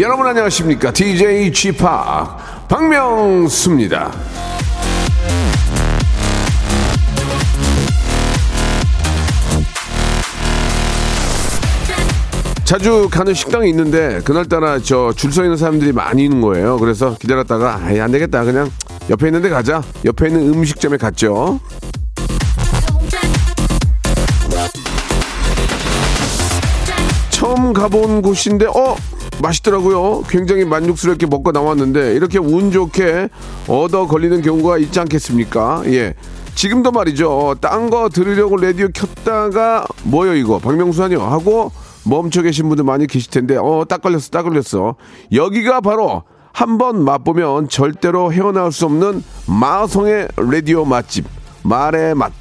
[0.00, 0.90] 여러분 안녕하십니까?
[0.90, 1.78] DJ g p
[2.68, 4.10] 박명수입니다.
[12.64, 16.78] 자주 가는 식당이 있는데 그날따라 저 줄 서 있는 사람들이 많이 있는 거예요.
[16.78, 18.44] 그래서 기다렸다가 아예 안 되겠다.
[18.44, 18.70] 그냥
[19.10, 19.82] 옆에 있는 데 가자.
[20.04, 21.60] 옆에 있는 음식점에 갔죠.
[27.30, 28.96] 처음 가본 곳인데 어
[29.42, 30.22] 맛있더라고요.
[30.28, 33.28] 굉장히 만족스럽게 먹고 나왔는데 이렇게 운 좋게
[33.68, 35.82] 얻어 걸리는 경우가 있지 않겠습니까?
[35.86, 36.14] 예.
[36.54, 37.56] 지금도 말이죠.
[37.60, 41.72] 딴 거 들으려고 라디오 켰다가 뭐요 이거 박명수 아니요 하고
[42.04, 44.96] 멈춰 계신 분들 많이 계실 텐데 어 딱 걸렸어 딱 걸렸어.
[45.32, 51.24] 여기가 바로 한 번 맛보면 절대로 헤어나올 수 없는 마성의 라디오 맛집
[51.62, 52.32] 말의 맛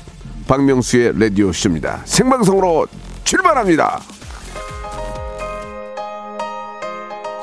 [0.48, 2.02] 박명수의 라디오 쇼입니다.
[2.04, 2.88] 생방송으로
[3.24, 4.02] 출발합니다.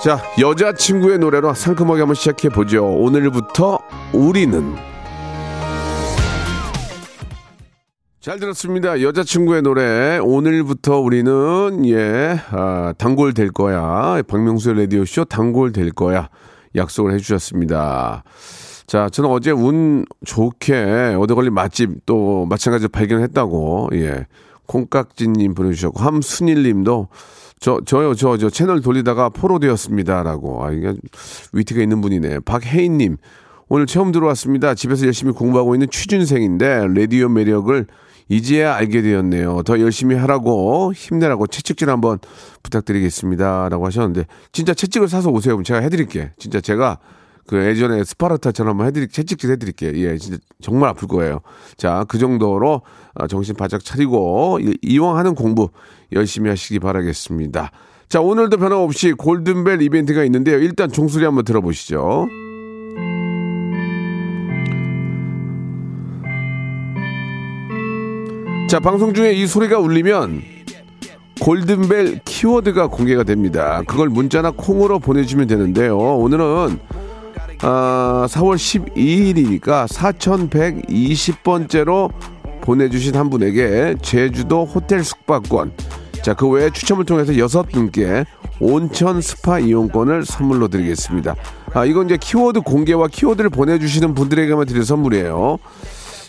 [0.02, 2.86] 자, 여자친구의 노래로 상큼하게 한번 시작해 보죠.
[2.86, 3.80] 오늘부터
[4.12, 4.76] 우리는
[8.20, 9.02] 잘 들었습니다.
[9.02, 14.22] 여자친구의 노래 오늘부터 우리는 예 아, 단골 될 거야.
[14.28, 16.28] 박명수의 라디오 쇼 단골 될 거야.
[16.76, 18.22] 약속을 해주셨습니다.
[18.86, 24.26] 자, 저는 어제 운 좋게 얻어 걸린 맛집 또 마찬가지로 발견했다고 예
[24.66, 27.08] 콩깍지님 보내주셨고 함순일님도
[27.60, 30.64] 저, 저요, 저, 저 채널 돌리다가 포로 되었습니다 라고.
[30.64, 30.94] 아, 이게
[31.52, 32.40] 위트가 있는 분이네.
[32.40, 33.16] 박혜인님,
[33.68, 34.74] 오늘 처음 들어왔습니다.
[34.74, 37.86] 집에서 열심히 공부하고 있는 취준생인데, 라디오 매력을
[38.30, 39.62] 이제야 알게 되었네요.
[39.64, 42.18] 더 열심히 하라고, 힘내라고 채찍질 한번
[42.62, 43.68] 부탁드리겠습니다.
[43.70, 45.54] 라고 하셨는데, 진짜 채찍을 사서 오세요.
[45.54, 46.32] 그럼 제가 해드릴게.
[46.38, 46.98] 진짜 제가
[47.46, 49.92] 그 예전에 스파르타처럼 해드릴, 채찍질 해드릴게요.
[49.94, 51.40] 예, 진짜 정말 아플 거예요.
[51.78, 52.82] 자, 그 정도로
[53.14, 55.70] 아, 정신 바짝 차리고 이- 이왕 하는 공부
[56.12, 57.70] 열심히 하시기 바라겠습니다.
[58.08, 60.58] 자, 오늘도 변함없이 골든벨 이벤트가 있는데요.
[60.58, 62.26] 일단 종소리 한번 들어보시죠.
[68.68, 70.42] 자, 방송 중에 이 소리가 울리면
[71.40, 73.82] 골든벨 키워드가 공개가 됩니다.
[73.86, 75.96] 그걸 문자나 콩으로 보내주시면 되는데요.
[75.96, 76.78] 오늘은
[77.62, 82.10] 아, 4월 12일이니까 4120번째로
[82.68, 85.72] 보내주신 한 분에게 제주도 호텔 숙박권,
[86.22, 88.26] 자, 그 외에 추첨을 통해서 여섯 분께
[88.60, 91.34] 온천 스파 이용권을 선물로 드리겠습니다.
[91.72, 95.56] 아, 이건 이제 키워드 공개와 키워드를 보내주시는 분들에게만 드릴 선물이에요.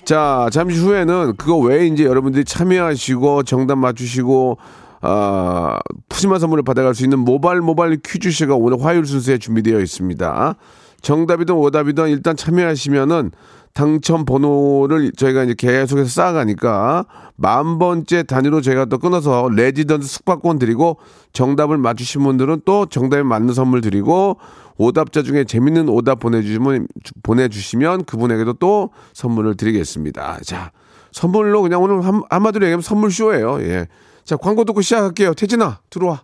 [0.06, 4.60] 자, 잠시 후에는 그거 외에 이제 여러분들이 참여하시고 정답 맞추시고
[5.02, 10.56] 아, 푸짐한 선물을 받아갈 수 있는 모바일 모바일 퀴즈쇼가 오늘 화요일 순서에 준비되어 있습니다.
[11.02, 13.32] 정답이든 오답이든 일단 참여하시면은
[13.74, 20.98] 당첨 번호를 저희가 이제 계속해서 쌓아가니까 만 번째 단위로 저희가 또 끊어서 레지던스 숙박권 드리고
[21.34, 24.38] 정답을 맞추신 분들은 또 정답에 맞는 선물 드리고
[24.78, 26.88] 오답자 중에 재밌는 오답 보내주시면
[27.24, 30.40] 보내주시면 그분에게도 또 선물을 드리겠습니다.
[30.44, 30.72] 자
[31.12, 33.62] 선물로 그냥 오늘 한, 한마디로 얘기하면 선물 쇼예요.
[33.62, 33.88] 예.
[34.24, 35.34] 자 광고 듣고 시작할게요.
[35.34, 36.24] 태진아 들어와.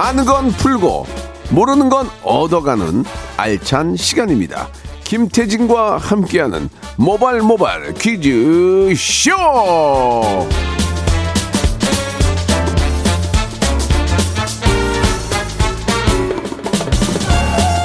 [0.00, 1.06] 아는 건 풀고
[1.50, 3.04] 모르는 건 얻어가는
[3.36, 4.68] 알찬 시간입니다.
[5.02, 9.32] 김태진과 함께하는 모발 모발 퀴즈 쇼.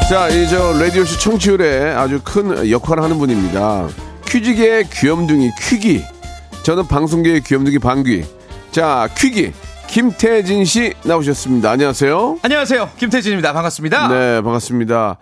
[0.07, 3.88] 자, 이저 라디오 쇼 청취율에 아주 큰 역할을 하는 분입니다.
[4.27, 6.04] 퀴즈계의 귀염둥이 퀴기.
[6.62, 8.24] 저는 방송계의 귀염둥이 방귀.
[8.71, 9.51] 자, 퀴기
[9.94, 11.69] 김태진 씨 나오셨습니다.
[11.69, 12.40] 안녕하세요.
[12.42, 12.90] 안녕하세요.
[12.98, 13.54] 김태진입니다.
[13.54, 14.07] 반갑습니다.
[14.07, 15.19] 네, 반갑습니다.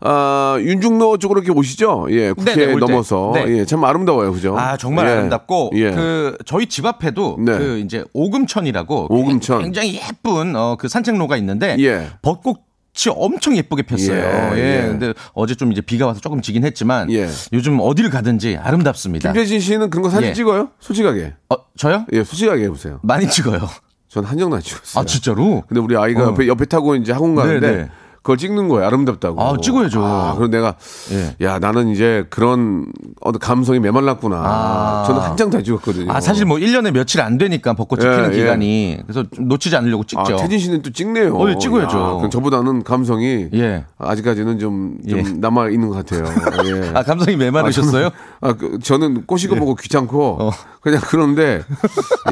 [0.00, 2.06] 아, 윤중로 쪽으로 이렇게 오시죠?
[2.08, 2.86] 예, 국회 네네, 올 때.
[2.86, 3.32] 넘어서.
[3.34, 3.44] 네.
[3.48, 4.32] 예, 참 아름다워요.
[4.32, 4.56] 그죠?
[4.58, 5.90] 아 정말 예, 아름답고 예.
[5.90, 7.58] 그 저희 집 앞에도 네.
[7.58, 9.60] 그 이제 오금천이라고 오금천.
[9.64, 12.08] 굉장히 예쁜 어, 그 산책로가 있는데 예.
[12.22, 12.56] 벚꽃
[12.96, 14.16] 꽃이 엄청 예쁘게 폈어요.
[14.54, 14.76] 예, 예.
[14.78, 14.88] 예.
[14.88, 17.28] 근데 어제 좀 이제 비가 와서 조금 지긴 했지만 예.
[17.52, 19.30] 요즘 어디를 가든지 아름답습니다.
[19.32, 20.32] 김태진 씨는 그런 거 사진 예.
[20.32, 20.70] 찍어요?
[20.80, 21.34] 솔직하게.
[21.50, 22.06] 어, 저요?
[22.14, 22.98] 예, 솔직하게 해 보세요.
[23.02, 23.68] 많이 찍어요.
[24.08, 25.02] 전한 장도 안 찍었어요.
[25.02, 25.64] 아, 진짜로?
[25.68, 26.26] 근데 우리 아이가 어.
[26.28, 27.90] 옆에, 옆에 타고 이제 학원 가는데 네네.
[28.26, 28.84] 그걸 찍는 거예요.
[28.88, 29.40] 아름답다고.
[29.40, 30.04] 아, 찍어야죠.
[30.04, 30.74] 아, 그럼 내가
[31.12, 31.36] 예.
[31.46, 32.86] 야 나는 이제 그런
[33.20, 34.36] 어떤 감성이 메말랐구나.
[34.36, 35.04] 아.
[35.06, 36.10] 저는 한 장도 안 찍었거든요.
[36.10, 38.36] 아, 사실 뭐 1년에 며칠 안 되니까 벚꽃이 예, 피는 예.
[38.36, 38.98] 기간이.
[39.06, 40.38] 그래서 좀 놓치지 않으려고 아, 찍죠.
[40.38, 41.36] 태진 씨는 또 찍네요.
[41.36, 41.96] 어, 예, 찍어야죠.
[41.96, 43.84] 야, 그럼 저보다는 감성이 예.
[43.96, 45.22] 아직까지는 좀, 좀 예.
[45.22, 46.24] 남아 있는 것 같아요.
[46.66, 46.90] 예.
[46.94, 48.10] 아, 감성이 메마르셨어요?
[48.40, 50.50] 아, 그, 저는 꼬시고 보고 귀찮고 어.
[50.86, 51.62] 그냥 그런데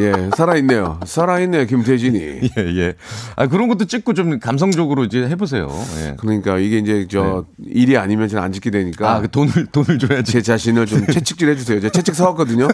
[0.01, 1.01] 예 살아 있네요.
[1.07, 2.19] 살아 있네요 김태진이.
[2.57, 2.95] 예, 예.
[3.35, 5.69] 아, 그런 것도 찍고 좀 감성적으로 이제 해보세요.
[5.99, 6.17] 예.
[6.19, 10.33] 그러니까 이게 이제 저 일이 아니면 저는 안 짓게 되니까 아, 그 돈을, 돈을 줘야지.
[10.33, 11.81] 제 자신을 좀 채찍질 해주세요.
[11.81, 12.69] 제가 채찍 사왔거든요.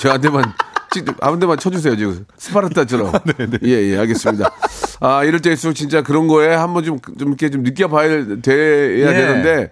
[0.00, 0.44] 저한테만
[0.92, 3.12] 찍, 아무데만 쳐주세요 지금 스파르타처럼.
[3.62, 4.50] 예예 알겠습니다.
[5.00, 8.08] 아 이럴 때일수록 진짜 그런 거에 한번 좀좀 이렇게 좀 느껴봐야
[8.42, 9.12] 돼야 예.
[9.14, 9.70] 되는데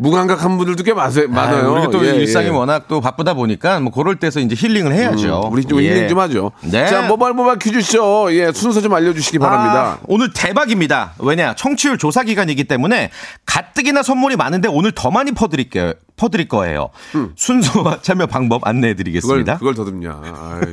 [0.00, 1.28] 무감각한 분들도 꽤 많아요.
[1.28, 1.72] 많아요.
[1.72, 2.50] 우리가 또 예, 일상이 예.
[2.50, 5.42] 워낙 또 바쁘다 보니까 뭐 그럴 때서 이제 힐링을 해야죠.
[5.44, 5.90] 음, 우리 좀 예.
[5.90, 6.52] 힐링 좀 하죠.
[6.62, 6.86] 네.
[6.86, 9.82] 자 모바일 모바일 퀴즈쇼 예 순서 좀 알려주시기 바랍니다.
[9.82, 11.12] 아, 오늘 대박입니다.
[11.18, 13.10] 왜냐 청취율 조사 기간이기 때문에
[13.44, 15.92] 가뜩이나 선물이 많은데 오늘 더 많이 퍼드릴게요.
[16.16, 16.88] 퍼드릴 거예요.
[17.36, 19.58] 순서와 참여 방법 그걸 안내해드리겠습니다.
[19.58, 20.20] 그걸 더듬냐.
[20.22, 20.72] 아이.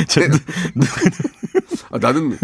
[0.08, 0.38] 저, 누-
[1.90, 2.38] 아, 나는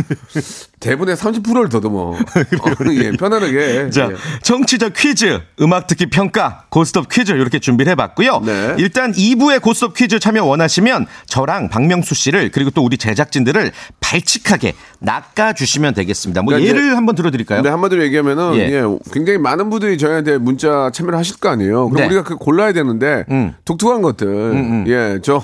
[0.87, 1.99] 대본의 30%를 더듬어.
[2.11, 2.17] 어,
[2.95, 3.91] 예, 편안하게.
[3.91, 4.17] 자, 예.
[4.43, 8.41] 청취자 퀴즈, 음악 듣기 평가, 고스톱 퀴즈 이렇게 준비를 해봤고요.
[8.45, 8.75] 네.
[8.79, 15.95] 일단 2부의 고스톱 퀴즈 참여 원하시면 저랑 박명수 씨를 그리고 또 우리 제작진들을 발칙하게 낚아주시면
[15.95, 16.43] 되겠습니다.
[16.43, 17.59] 뭐 그러니까 예를 한번 들어드릴까요?
[17.59, 18.61] 근데 한마디로 얘기하면은 예.
[18.73, 18.83] 예.
[19.13, 21.89] 굉장히 많은 분들이 저희한테 문자 참여를 하실 거 아니에요.
[21.89, 22.07] 그럼 네.
[22.07, 23.55] 우리가 그 골라야 되는데 음.
[23.65, 25.43] 독특한 것들 예, 저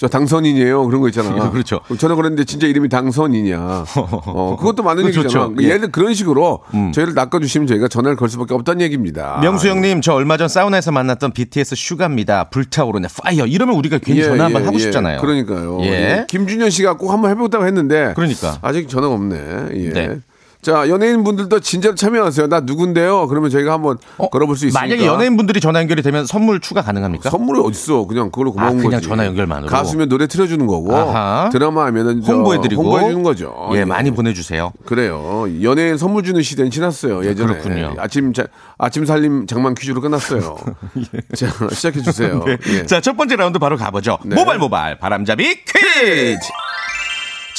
[0.00, 0.86] 저 당선인이에요.
[0.86, 1.28] 그런 거 있잖아.
[1.52, 1.80] 그렇죠.
[1.98, 3.84] 저는 그랬는데 진짜 이름이 당선이냐.
[4.26, 5.46] 어, 그것도 맞는 그거 얘기잖아.
[5.46, 5.62] 좋죠.
[5.62, 5.74] 예.
[5.74, 5.80] 음.
[5.80, 6.60] 들어 그런 식으로
[6.94, 9.38] 저희를 낚아주시면 저희가 전화를 걸 수밖에 없다는 얘기입니다.
[9.42, 12.44] 명수 형님, 저 얼마 전 사우나에서 만났던 BTS 슈가입니다.
[12.50, 13.46] 불타오르네, Fire.
[13.46, 14.82] 이러면 우리가 괜히 예, 전화 한번 예, 하고 예.
[14.82, 15.20] 싶잖아요.
[15.20, 15.78] 그러니까요.
[15.82, 15.86] 예.
[15.86, 16.26] 예.
[16.28, 18.58] 김준현 씨가 꼭 한번 해보겠다고 했는데 그러니까.
[18.62, 19.36] 아직 전화가 없네.
[19.74, 19.90] 예.
[19.90, 20.16] 네.
[20.62, 22.48] 자 연예인 분들도 진짜로 참여하세요.
[22.48, 23.28] 나 누군데요?
[23.28, 23.96] 그러면 저희가 한번
[24.30, 24.66] 걸어볼 수.
[24.66, 27.30] 어, 만약에 연예인분들이 전화 연결이 되면 선물 추가 가능합니까?
[27.30, 28.06] 선물이 어딨어?
[28.06, 29.08] 그냥 그걸로 고마운 아, 그냥 거지.
[29.08, 29.70] 전화 연결만으로?
[29.70, 31.48] 가수면 노래 틀어주는 거고 아하.
[31.50, 32.82] 드라마 하면은 저 홍보해드리고.
[32.82, 33.70] 홍보해주는 거죠.
[33.72, 34.72] 예, 많이 보내주세요.
[34.84, 35.46] 그래요.
[35.62, 37.24] 연예인 선물 주는 시대는 지났어요.
[37.24, 37.94] 예전에 그렇군요.
[37.98, 38.44] 아침 자,
[38.76, 40.58] 아침 살림 장만 퀴즈로 끝났어요.
[41.36, 42.42] 자 시작해 주세요.
[42.44, 42.58] 네.
[42.68, 42.84] 예.
[42.86, 44.18] 자, 첫 번째 라운드 바로 가보죠.
[44.26, 44.36] 네.
[44.36, 46.38] 모발 모발 바람잡이 퀴즈.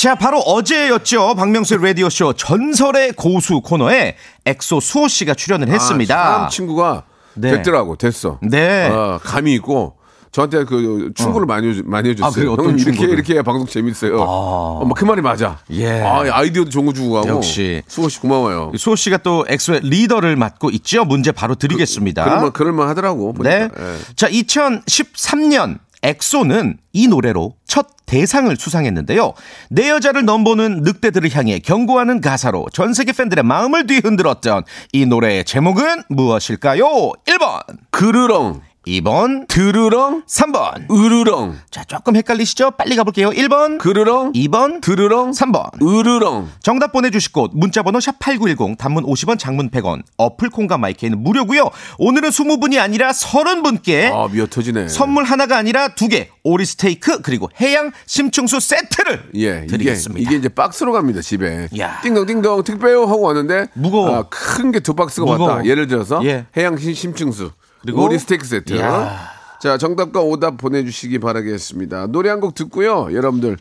[0.01, 1.35] 자, 바로 어제였죠.
[1.35, 4.15] 박명수의 라디오쇼 전설의 고수 코너에
[4.47, 6.19] 엑소 수호 씨가 출연을 했습니다.
[6.19, 7.03] 아, 참 친구가
[7.35, 7.51] 네.
[7.51, 7.97] 됐더라고.
[7.97, 8.39] 됐어.
[8.41, 8.87] 네.
[8.87, 9.97] 어, 감이 있고
[10.31, 12.53] 저한테 그 충고를 많이 해주, 많이 해줬어요.
[12.53, 13.13] 아, 형님 이렇게 충고를?
[13.13, 14.19] 이렇게 방송 재밌어요.
[14.19, 15.59] 어, 뭐그 말이 맞아.
[15.69, 16.01] 예.
[16.01, 17.29] 아, 아이디어도 좋은 거 주고 가고.
[17.29, 17.83] 역시.
[17.87, 18.71] 수호 씨 고마워요.
[18.75, 21.05] 수호 씨가 또 엑소의 리더를 맡고 있죠.
[21.05, 22.23] 문제 바로 드리겠습니다.
[22.23, 23.35] 그럴만 그럴만 하더라고.
[23.43, 23.67] 네.
[23.67, 23.93] 보니까.
[23.93, 23.97] 예.
[24.15, 29.33] 자, 2013년 엑소는 이 노래로 첫 대상을 수상했는데요.
[29.69, 36.03] 내 여자를 넘보는 늑대들을 향해 경고하는 가사로 전 세계 팬들의 마음을 뒤흔들었던 이 노래의 제목은
[36.09, 36.85] 무엇일까요?
[37.25, 40.89] 1번, 그르렁, 2번, 드르렁, 3번.
[40.89, 42.71] 으르렁, 자, 조금 헷갈리시죠?
[42.71, 43.29] 빨리 가볼게요.
[43.29, 45.79] 1번, 그르렁, 2번, 드르렁, 3번.
[45.83, 46.49] 으르렁.
[46.63, 51.69] 정답 보내주실 곳 문자번호 샵8910 단문 50원 장문 100원 어플 콩과 마이크는 무료고요
[51.99, 54.87] 오늘은 20분이 아니라 30분께 아, 미어 터지네.
[54.87, 60.27] 선물 하나가 아니라 두 개 오리 스테이크 그리고 해양 심층수 세트를 예, 이게, 드리겠습니다.
[60.27, 61.69] 이게 이제 박스로 갑니다, 집에.
[61.79, 61.99] 야.
[62.01, 63.67] 띵동띵동 특배요 하고 왔는데.
[63.75, 64.13] 무거워.
[64.15, 65.49] 아, 큰게 두 박스가 무거워.
[65.51, 65.65] 왔다.
[65.65, 66.19] 예를 들어서.
[66.25, 66.45] 예.
[66.57, 67.51] 해양 심- 심층수.
[67.81, 68.79] 그리고 오리 스테이크 세트.
[68.79, 69.29] 야.
[69.61, 72.07] 자, 정답과 오답 보내주시기 바라겠습니다.
[72.07, 73.09] 노래 한 곡 듣고요.
[73.13, 73.57] 여러분들,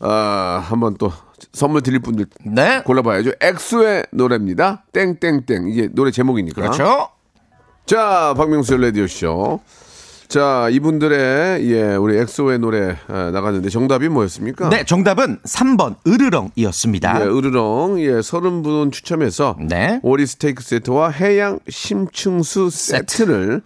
[0.00, 1.12] 아, 한번 또
[1.52, 3.32] 선물 드릴 분들 네 골라봐야죠.
[3.40, 4.84] 엑소의 노래입니다.
[4.92, 5.68] 땡땡땡.
[5.68, 6.60] 이게 노래 제목이니까.
[6.62, 7.08] 그렇죠
[7.86, 9.60] 자, 박명수 라디오쇼.
[10.32, 14.70] 자, 이분들의, 예, 우리 엑소의 노래 아, 나갔는데 정답이 뭐였습니까?
[14.70, 20.00] 네 정답은 3번 으르렁이었습니다 예, 으르렁, 예, 서른 분 추첨해서 네.
[20.02, 23.60] 오리 스테이크 세트와 해양 심층수 세트를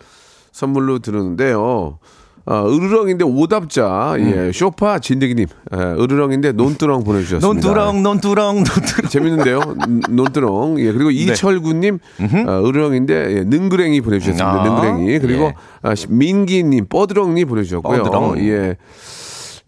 [0.51, 2.01] 선물로 드렸는데요.
[2.49, 7.47] 아, 으르렁인데 오답자, 예, 쇼파 진드기님, 예, 으르렁인데 논두렁 보내주셨습니다.
[7.47, 9.61] 논두렁 논두렁 논두렁 재밌는데요.
[9.89, 10.79] 음, 논두렁.
[10.79, 11.99] 예, 그리고 이철구님,
[12.47, 14.49] 아, 으르렁인데, 예, 능그랭이 보내주셨습니다.
[14.49, 15.19] 아, 능그랭이.
[15.19, 15.55] 그리고 예.
[15.83, 18.05] 아, 시- 민기님, 뻐드렁니 보내주셨고요.
[18.05, 18.39] 뻐드렁.
[18.49, 18.77] 예.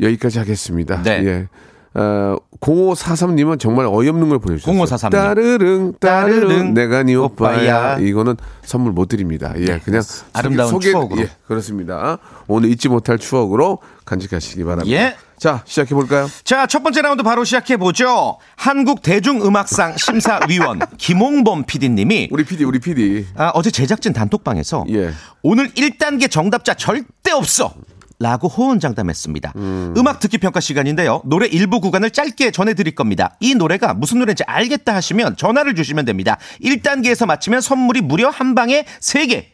[0.00, 1.02] 여기까지 하겠습니다.
[1.02, 1.22] 네.
[1.24, 1.48] 예.
[1.94, 4.74] 어, 0543님은 정말 어이없는 걸 보내주셨어요.
[4.76, 5.18] 0543 님.
[5.18, 7.56] 따르릉, 따르릉, 따르릉, 내가 네 오빠야.
[7.56, 7.98] 오빠야.
[7.98, 9.52] 이거는 선물 못 드립니다.
[9.56, 10.02] 예, 그냥
[10.32, 11.22] 아름다운 추억으로.
[11.22, 12.18] 예, 그렇습니다.
[12.46, 14.90] 오늘 잊지 못할 추억으로 간직하시기 바랍니다.
[14.90, 15.16] 예.
[15.38, 16.26] 자, 시작해 볼까요?
[16.42, 18.38] 자, 첫 번째 라운드 바로 시작해 보죠.
[18.56, 23.26] 한국 대중음악상 심사위원 김홍범 PD님이 우리 PD, 우리 PD.
[23.36, 25.10] 아, 어제 제작진 단톡방에서 예.
[25.42, 27.72] 오늘 1단계 정답자 절대 없어.
[28.20, 29.52] 라고 호언장담했습니다.
[29.56, 29.94] 음.
[30.06, 31.22] 악 듣기 평가 시간인데요.
[31.24, 33.36] 노래 일부 구간을 짧게 전해드릴 겁니다.
[33.40, 36.36] 이 노래가 무슨 노래인지 알겠다 하시면 전화를 주시면 됩니다.
[36.62, 39.44] 1단계에서 맞히면 선물이 무려 한 방에 3개.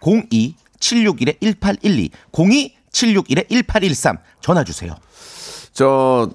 [0.00, 2.10] 02-761-1812,
[2.92, 4.94] 02-761-1813 전화 주세요.
[5.72, 6.30] 저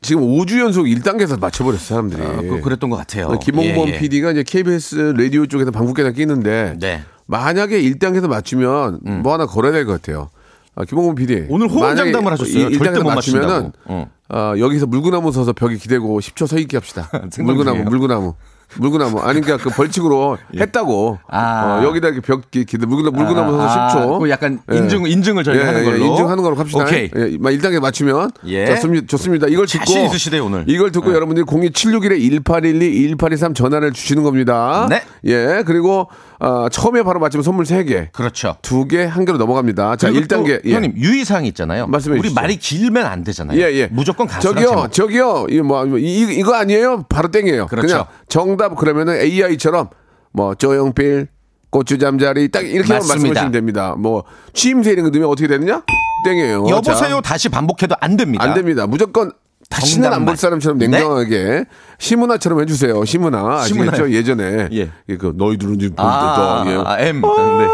[0.00, 2.22] 지금 5주 연속 1단계에서 맞춰버렸어 사람들이.
[2.22, 3.38] 아, 그, 그랬던 것 같아요.
[3.38, 3.98] 김홍범 예, 예.
[3.98, 7.02] PD가 이제 KBS 라디오 쪽에서 방국계단 끼는데 네.
[7.26, 9.22] 만약에 1단계에서 맞추면 음.
[9.22, 10.30] 뭐 하나 걸어야 될 것 같아요.
[10.74, 11.46] 아, 김홍범 PD.
[11.48, 12.68] 오늘 호응 장담을 하셨어요.
[12.68, 14.10] 1단계 맞추면은 어.
[14.30, 17.10] 어, 여기서 물구나무 서서 벽에 기대고 10초 서 있게 합시다.
[17.38, 18.34] 물구나무, 물구나무.
[18.78, 20.62] 물구나무 아니 그러니까 그 벌칙으로 예.
[20.62, 21.80] 했다고 아.
[21.82, 23.88] 어, 여기다 이렇게 벽 기대 물구나무 물구나무 서서 아.
[23.88, 25.10] 10초 그 약간 인증 예.
[25.10, 26.84] 인증을 저희가 예, 하는 걸로 예, 인증하는 걸로 합시다.
[26.84, 27.10] 오케이.
[27.14, 28.66] 예, 1단계 맞추면 예.
[28.74, 29.06] 좋습니다.
[29.06, 29.46] 좋습니다.
[29.48, 30.64] 이걸 듣고 자신 있으시대요 오늘.
[30.66, 31.14] 이걸 듣고 네.
[31.16, 34.86] 여러분들이 02761에 1812 1823 전화를 주시는 겁니다.
[34.88, 35.02] 네.
[35.24, 35.62] 예.
[35.66, 36.08] 그리고
[36.42, 38.10] 어, 처음에 바로 맞추면 선물 3개.
[38.10, 38.56] 그렇죠.
[38.62, 39.94] 2개, 1개로 넘어갑니다.
[39.94, 40.60] 자, 1단계.
[40.64, 40.74] 예.
[40.74, 41.86] 형님, 유의사항이 있잖아요.
[41.86, 42.40] 말씀해 우리 주시죠.
[42.40, 43.56] 말이 길면 안 되잖아요.
[43.60, 43.86] 예, 예.
[43.92, 44.92] 무조건 가수랑 저기요, 제목.
[44.92, 45.46] 저기요.
[45.50, 47.04] 이거 뭐, 이, 이거 아니에요?
[47.08, 47.68] 바로 땡이에요.
[47.68, 47.86] 그렇죠.
[47.86, 49.90] 그냥 정답 그러면은 AI처럼
[50.32, 51.28] 뭐, 조용필,
[51.70, 53.94] 고추 잠자리 딱 이렇게 말씀하시면 됩니다.
[53.96, 55.82] 뭐, 취임새 이런 거 넣으면 어떻게 되느냐?
[56.24, 56.66] 땡이에요.
[56.68, 58.42] 여보세요 자, 다시 반복해도 안 됩니다.
[58.42, 58.88] 안 됩니다.
[58.88, 59.30] 무조건
[59.72, 60.86] 다시는 안 볼 사람처럼 네?
[60.86, 61.64] 냉정하게 네?
[61.98, 63.04] 시문화처럼 해주세요.
[63.04, 64.10] 시문화 아시겠죠?
[64.10, 64.90] 예전에 예.
[65.16, 67.68] 그 너희들은 지금 아, 아, 아, M 아, 네.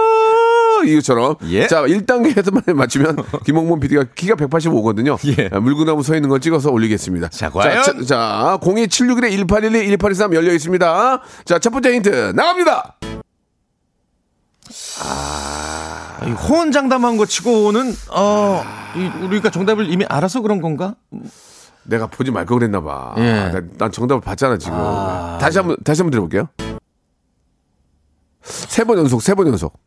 [0.93, 1.67] 이것처럼 예?
[1.67, 5.19] 자 1단계에서만 맞추면 김홍문 PD가 키가 185거든요.
[5.39, 5.49] 예.
[5.59, 7.29] 물구나무 서 있는 걸 찍어서 올리겠습니다.
[7.31, 7.83] 자, 과연?
[7.83, 11.21] 자, 자 02761에 1812 1823 열려 있습니다.
[11.45, 12.97] 자, 첫 번째 힌트 나갑니다.
[15.03, 18.63] 아, 호언장담한 거 치고는 어,
[18.97, 20.95] 이, 우리가 정답을 이미 알아서 그런 건가?
[21.89, 23.15] 내가 보지 말 걸 그랬나 봐.
[23.19, 23.31] 예.
[23.33, 24.77] 아, 난, 난 정답을 봤잖아 지금.
[24.79, 26.49] 아, 다시 한번 다시 한번 들어볼게요.
[28.43, 29.79] 세 번 연속, 세 번 연속.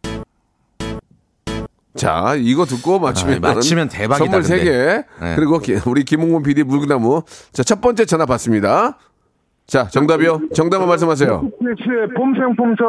[1.96, 4.18] 자, 이거 듣고 맞추면 아, 맞히면 대박이다.
[4.26, 4.72] 선물 세 개.
[4.72, 5.36] 네.
[5.36, 7.24] 그리고 기, 우리 김홍곤 PD 물구나무.
[7.52, 8.98] 자, 첫 번째 전화 받습니다.
[9.68, 10.42] 자, 정답이요.
[10.56, 11.42] 정답만 말씀하세요.
[12.18, 12.84] 봄생봄사.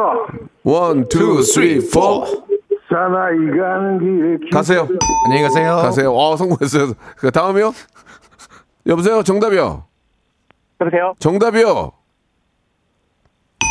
[0.63, 2.25] One, two, three, four.
[2.89, 4.87] 사나이 가는 길에 가세요.
[5.25, 5.75] 안녕히 가세요.
[5.77, 6.13] 가세요.
[6.15, 6.93] 어, 성공했어요.
[7.17, 7.73] 그 다음이요.
[8.87, 9.23] 여보세요.
[9.23, 9.85] 정답이요.
[10.81, 11.13] 여보세요.
[11.19, 11.91] 정답이요.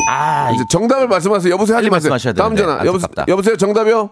[0.08, 1.52] 아, 이제 정답을 말씀하세요.
[1.52, 2.12] 여보세요 하지 마세요.
[2.34, 2.62] 다음 되는데.
[2.62, 2.78] 전화.
[2.86, 3.24] 여보, 안타깝다.
[3.28, 3.56] 여보세요.
[3.56, 4.10] 정답이요.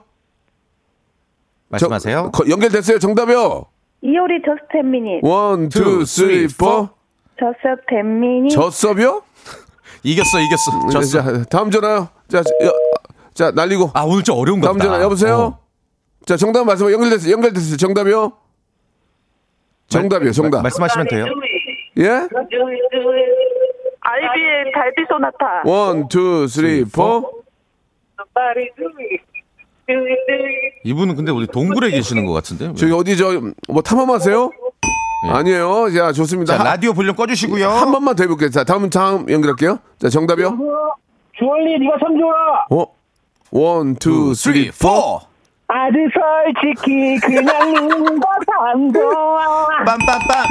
[1.69, 2.31] 말씀하세요.
[2.33, 2.99] 거- 연결됐어요.
[2.99, 3.67] 정답이요.
[4.03, 6.89] 이효리 Just ten minutes One, two, three, four.
[7.39, 9.23] Just ten minutes 젖섭이요?
[10.03, 10.89] 이겼어, 이겼어.
[10.91, 11.23] 졌어.
[11.23, 12.09] 자, 다음 전화요.
[12.29, 12.73] 자, 여,
[13.35, 13.91] 자, 날리고.
[13.95, 14.79] 아, 오늘 좀 어려운 거 다음.
[14.79, 15.01] 전화.
[15.03, 15.37] 여보세요?
[15.39, 15.59] 어.
[16.25, 17.33] 자, 정답 말씀 연결됐어요.
[17.33, 17.77] 연결됐어요.
[17.77, 18.33] 정답이요?
[19.91, 20.33] 정답이요.
[20.33, 20.59] 정답.
[20.59, 21.27] 말, 말씀하시면 돼요.
[21.99, 22.09] 예?
[24.03, 27.43] 아이비의 달빛 소나타 One, two, three, four.
[30.85, 32.73] 이분은 근데 우리 동굴에 계시는 것 같은데.
[32.75, 34.51] 저기 어디 저 뭐 탐험하세요?
[35.27, 35.31] 예.
[35.31, 35.91] 아니에요.
[35.95, 36.57] 자, 좋습니다.
[36.57, 37.69] 자, 하- 라디오 볼륨 꺼주시고요.
[37.69, 38.49] 한 번만 더 해볼게요.
[38.51, 39.79] 자, 다음 다음 연결할게요.
[39.99, 40.57] 자, 정답이요?
[41.39, 42.33] 주얼리 네가 참 좋아.
[42.83, 42.87] 어?
[43.51, 45.21] One, two, three, four.
[45.73, 49.67] 아들 솔직히 그냥 참 좋아.
[49.85, 50.45] 빰빰빰.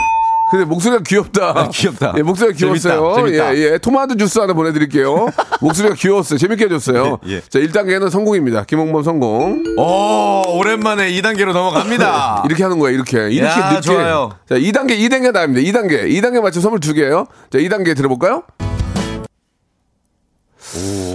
[0.52, 1.50] 근데 목소리가 귀엽다.
[1.56, 2.14] 아, 귀엽다.
[2.18, 3.16] 예, 목소리가 재밌다, 귀여웠어요.
[3.26, 3.56] 재밌다.
[3.56, 3.78] 예, 예.
[3.78, 5.28] 토마토 주스 하나 보내드릴게요.
[5.62, 6.40] 목소리가 귀여웠어요.
[6.40, 7.20] 재밌게 해줬어요.
[7.28, 7.42] 예, 예.
[7.42, 8.64] 자, 1단계는 성공입니다.
[8.64, 9.64] 김홍범 성공.
[9.78, 12.44] 오, 오랜만에 2단계로 넘어갑니다.
[12.50, 13.30] 이렇게 하는 거야, 이렇게.
[13.30, 13.82] 이렇게 야, 늦게.
[13.82, 14.32] 좋아요.
[14.48, 15.80] 자, 2단계, 2단계 나입니다.
[15.80, 16.10] 2단계.
[16.10, 17.28] 2단계 맞춰 선물 두 개예요.
[17.52, 18.42] 자, 2단계 들어볼까요?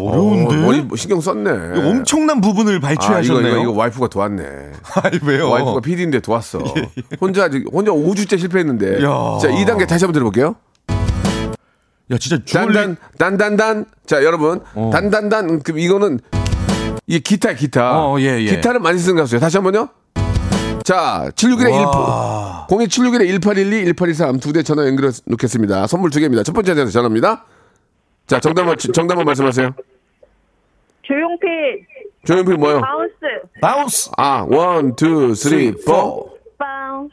[0.02, 0.54] 어려운데?
[0.56, 1.50] 어, 머리 신경 썼네.
[1.88, 3.52] 엄청난 부분을 아, 이거, 발췌하셨네요.
[3.54, 4.42] 이거, 이거 와이프가 도왔네.
[5.02, 5.50] 아니, 왜요?
[5.50, 6.58] 와이프가 PD인데 도왔어.
[7.20, 8.96] 혼자, 아직- 혼자 5주째 실패했는데.
[9.04, 9.38] 야.
[9.40, 10.56] 자, 2단계 다시 한번 들어볼게요.
[12.10, 13.84] 야, 진짜 주얼리 단단, 단단단.
[14.06, 14.60] 자, 여러분.
[14.74, 14.90] 어.
[14.92, 15.62] 단단단.
[15.62, 16.20] 그, 이거는,
[17.06, 17.98] 이게 기타야, 기타.
[17.98, 18.56] 어, 예, 예.
[18.56, 19.40] 기타를 많이 쓰는 가수예요.
[19.40, 19.88] 다시 한 번요.
[20.84, 22.66] 자, 761에 1, 와.
[22.68, 25.86] 02761에 1812, 1823 두 대 전화 연결해 놓겠습니다.
[25.86, 26.42] 선물 두 개입니다.
[26.42, 27.44] 첫 번째 전화입니다.
[28.26, 29.70] 자, 정답만, 정답만 말씀하세요.
[31.02, 31.86] 조용필
[32.24, 32.80] 조용필 뭐요?
[32.80, 33.14] Bounce
[33.60, 34.10] bounce.
[34.16, 36.30] 아, one, two, three, four.
[36.56, 37.12] Bounce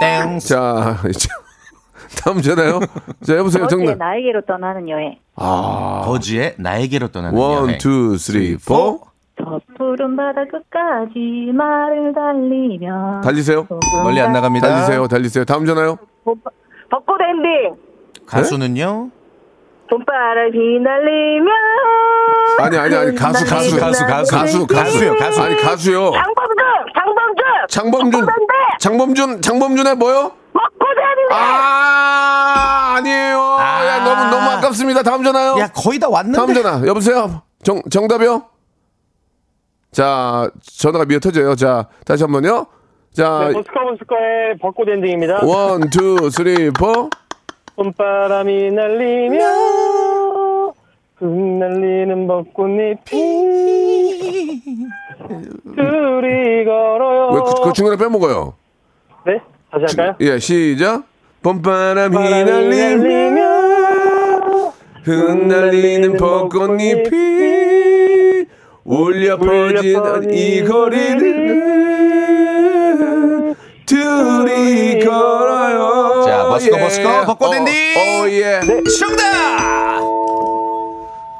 [0.00, 0.38] 땡.
[0.38, 1.28] 자, 이제
[2.24, 2.80] 다음 전화요.
[3.22, 3.66] 자, 여보세요.
[3.68, 3.96] 정답.
[3.98, 7.78] 나에게로 떠나는 여행 아, 버즈의 나에게로 떠나는 one, 여행.
[7.78, 9.00] two, three, four.
[9.38, 13.66] 저 푸른 바다 끝까지 말을 달리며 달리세요.
[14.04, 14.68] 멀리 안 나갑니다.
[14.68, 15.06] 달리세요.
[15.08, 15.44] 달리세요.
[15.44, 15.96] 다음 전화요.
[16.24, 17.76] 벚꽃 엔딩
[18.26, 19.10] 가수는요?
[19.90, 21.50] 봄바람 휘날리며
[22.60, 23.14] 아니, 아니, 아니.
[23.14, 24.36] 가수, 가수, 가수, 가수.
[24.36, 24.66] 가수, 가수.
[24.66, 25.42] 가수요, 가수.
[25.42, 26.12] 아니, 가수요.
[26.12, 26.56] 장범준
[27.68, 28.26] 장범준 장범준!
[28.78, 30.32] 장범준, 장범준의 뭐요?
[30.52, 31.36] 벚꽃 엔딩!
[31.36, 33.56] 아, 아니에요.
[33.60, 35.02] 야, 너무, 너무 아깝습니다.
[35.02, 35.58] 다음 전화요.
[35.58, 36.36] 야 거의 다 왔는데.
[36.38, 36.86] 다음 전화.
[36.86, 37.42] 여보세요?
[37.62, 38.42] 정, 정답이요?
[39.92, 41.54] 자, 전화가 미어 터져요.
[41.56, 42.66] 자, 다시 한 번요.
[43.12, 45.40] 자, 네, 버스커 버스커의 벚꽃 엔딩입니다.
[45.44, 47.10] One, two, three, four.
[47.80, 49.38] 봄바람이 날리며
[51.16, 53.00] 흩날리는 벚꽃잎이
[55.64, 57.32] 둘이 걸어요.
[57.32, 58.52] 왜 그, 그 중간에 빼먹어요?
[59.24, 59.40] 네?
[59.70, 60.14] 다시 할까요?
[60.20, 61.04] 예, 시작.
[61.42, 64.72] 봄바람이 바람이 날리며 날리며
[65.04, 67.10] 흩날리는 벚꽃잎이
[68.84, 71.70] 울려 퍼지는 이 거리를
[73.86, 75.39] 둘이 걸어
[76.50, 76.58] 요.
[76.58, 77.74] 자, 버스커, 버스커, 벚꽃 엔딩.
[77.74, 78.60] 어, 예.
[78.98, 80.00] 정답.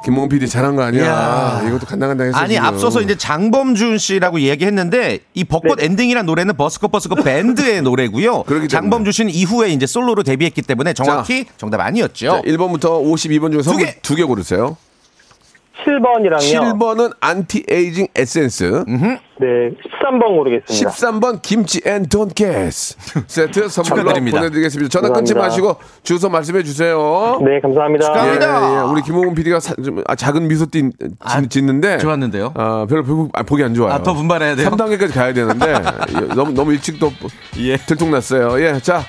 [0.03, 1.05] 김홍 PD 잘한 거 아니야?
[1.05, 1.61] 야.
[1.67, 2.35] 이것도 간당간당했어.
[2.35, 2.65] 아니 지금.
[2.65, 8.45] 앞서서 이제 장범준 씨라고 얘기했는데 이 벚꽃 엔딩이란 노래는 버스커 버스커 밴드의 노래고요.
[8.67, 12.25] 장범준 씨는 이후에 이제 솔로로 데뷔했기 때문에 정확히 정답 아니었죠.
[12.27, 13.95] 자, 1번부터 52번 중에서 두 개.
[14.01, 14.75] 두개 고르세요.
[15.85, 16.77] 7번이랑요.
[16.77, 18.83] 7번은 안티에이징 에센스.
[18.87, 19.47] 네,
[20.03, 20.89] 13번 고르겠습니다.
[20.91, 22.95] 13번 김치 and 돈가스
[23.27, 24.03] 세트 선물로.
[24.13, 24.89] 보내드리겠습니다.
[24.89, 25.39] 전화 끊지 감사합니다.
[25.41, 27.39] 마시고 주소 말씀해 주세요.
[27.43, 28.05] 네, 감사합니다.
[28.05, 28.71] 축하합니다.
[28.71, 28.81] 예, 예.
[28.91, 32.53] 우리 김홍훈 PD가 좀, 아, 작은 미소 띈, 아, 짓는데 좋았는데요.
[32.55, 33.93] 아, 별로 보기, 아, 보기 안 좋아요.
[33.93, 34.69] 아, 더 분발해야 돼요?
[34.69, 37.11] 3단계까지 가야 되는데 예, 너무 너무 일찍 또
[37.57, 37.77] 예.
[37.77, 38.61] 들통났어요.
[38.63, 39.01] 예, 자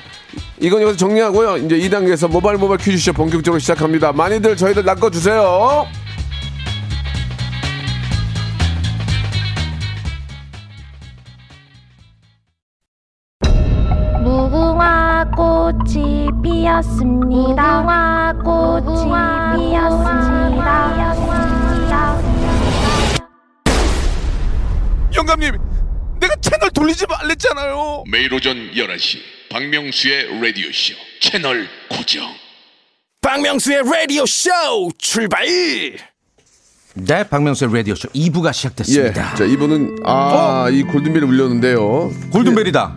[0.59, 1.59] 이건 여기서 정리하고요.
[1.59, 4.13] 이제 2단계에서 모바일 모바일 퀴즈쇼 본격적으로 시작합니다.
[4.13, 5.85] 많이들 저희들 낚아 주세요.
[27.57, 28.05] 말랬잖아요.
[28.11, 29.19] 매일 오전 11시
[29.51, 32.25] 박명수의 라디오 쇼 채널 고정
[33.21, 34.51] 박명수의 라디오 쇼
[34.99, 35.47] 출발.
[36.95, 39.35] 네, 박명수의 라디오 쇼 2부가 예, 시작됐습니다.
[39.35, 42.11] 자 이분은 아이 골든벨이 울렸는데요.
[42.33, 42.97] 골든벨이다.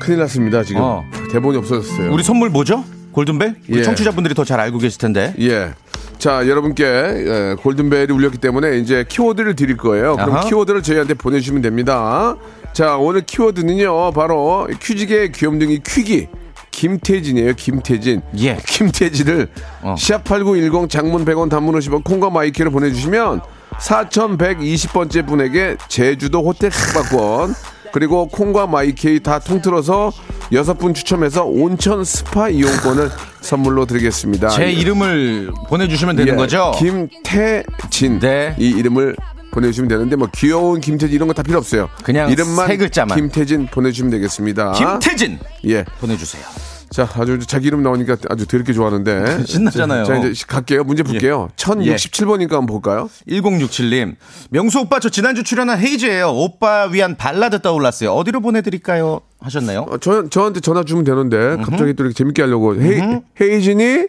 [0.00, 0.64] 큰일 났습니다.
[0.64, 1.04] 지금 어.
[1.32, 2.12] 대본이 없어졌어요.
[2.12, 2.84] 우리 선물 뭐죠?
[3.12, 3.56] 골든벨?
[3.68, 3.82] 우리 예.
[3.82, 5.32] 청취자분들이 더 잘 알고 계실 텐데.
[5.38, 5.72] 예.
[6.18, 10.16] 자, 여러분께 예, 골든벨이 울렸기 때문에 이제 키워드를 드릴 거예요.
[10.16, 10.48] 그럼 아하.
[10.48, 12.36] 키워드를 저희한테 보내주시면 됩니다.
[12.74, 16.26] 자, 오늘 키워드는요, 바로 퀴즈계의 귀염둥이 퀴기.
[16.72, 18.20] 김태진이에요, 김태진.
[18.38, 18.58] 예.
[18.66, 19.46] 김태진을
[19.82, 19.94] 어.
[19.96, 23.42] 샵8910 장문 100원 단문 50원 콩과 마이케이를 보내주시면
[23.78, 27.54] 4120번째 분에게 제주도 호텔 숙박권
[27.92, 30.10] 그리고 콩과 마이케이 다 통틀어서
[30.50, 33.08] 여섯 분 추첨해서 온천 스파 이용권을
[33.40, 34.48] 선물로 드리겠습니다.
[34.48, 36.72] 제 이름을 보내주시면 되는 예, 거죠?
[36.76, 38.18] 김태진.
[38.18, 38.56] 네.
[38.58, 39.14] 이 이름을
[39.54, 41.88] 보내주시면 되는데 뭐 귀여운 김태진 이런 거 다 필요 없어요.
[42.04, 43.16] 그냥 이름만 세 글자만.
[43.16, 44.72] 김태진 보내주시면 되겠습니다.
[44.72, 45.84] 김태진 예.
[46.00, 46.42] 보내주세요.
[46.90, 49.44] 자, 아주 자기 이름 나오니까 아주 더럽게 좋아하는데.
[49.46, 50.04] 신나잖아요.
[50.04, 50.84] 자, 이제 갈게요.
[50.84, 51.48] 문제 볼게요.
[51.56, 53.10] 1067번이니까 한번 볼까요?
[53.28, 54.14] 1067님,
[54.50, 56.28] 명수 오빠 저 지난주 출연한 헤이즈예요.
[56.30, 58.12] 오빠 위한 발라드 떠올랐어요.
[58.12, 59.22] 어디로 보내드릴까요?
[59.40, 59.86] 하셨나요?
[59.90, 62.80] 어, 저, 저한테 전화 주면 되는데 갑자기 또 이렇게 재밌게 하려고.
[62.80, 63.00] 헤이,
[63.40, 64.06] 헤이진이?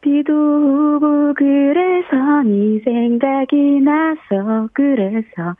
[0.00, 5.54] 비도 오고 그래서 네 생각이 나서 그래서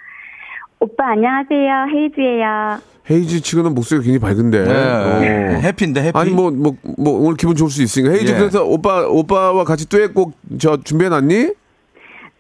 [0.79, 2.79] 오빠 안녕하세요 헤이즈예요.
[3.11, 4.65] 헤이지 치고는 목소리가 굉장히 밝은데.
[4.65, 5.57] 네.
[5.57, 5.59] 어.
[5.61, 6.19] 해피인데 해피.
[6.19, 8.39] 아니 뭐뭐뭐 오늘 기분 좋을 수 있으니까 헤이지 예.
[8.39, 11.53] 그래서 오빠 오빠와 같이 듀엣곡 저 준비해 놨니?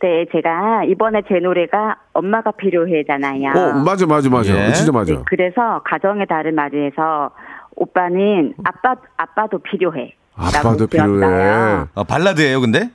[0.02, 3.50] 네 제가 이번에 제 노래가 엄마가 필요해잖아요.
[3.54, 4.72] 어 맞아 맞아 맞아 예.
[4.72, 5.12] 진짜 맞아.
[5.12, 7.30] 네, 그래서 가정의 달을 맞이해서
[7.76, 10.14] 오빠는 아빠 아빠도 필요해.
[10.34, 10.86] 아빠도.
[10.86, 11.84] 필요해.
[11.94, 12.90] 어, 발라드예요, 근데?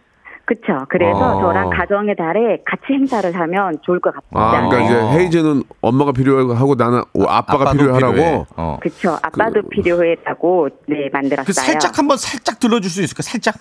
[0.46, 0.86] 그쵸.
[0.90, 1.42] 그래서 어.
[1.42, 4.70] 저랑 가정의 달에 같이 행사를 하면 좋을 것아 같아요.
[4.70, 8.14] 그러니까 이제 헤이즈는 엄마가 필요하고 나는 오, 아빠가 아빠도 필요하라고.
[8.14, 8.46] 필요해.
[8.56, 8.78] 어.
[8.80, 9.18] 그쵸.
[9.24, 11.46] 아빠도 필요했다고 네 만들었어요.
[11.46, 13.24] 그 살짝 한번 살짝 들려줄 수 있을까?
[13.24, 13.56] 살짝.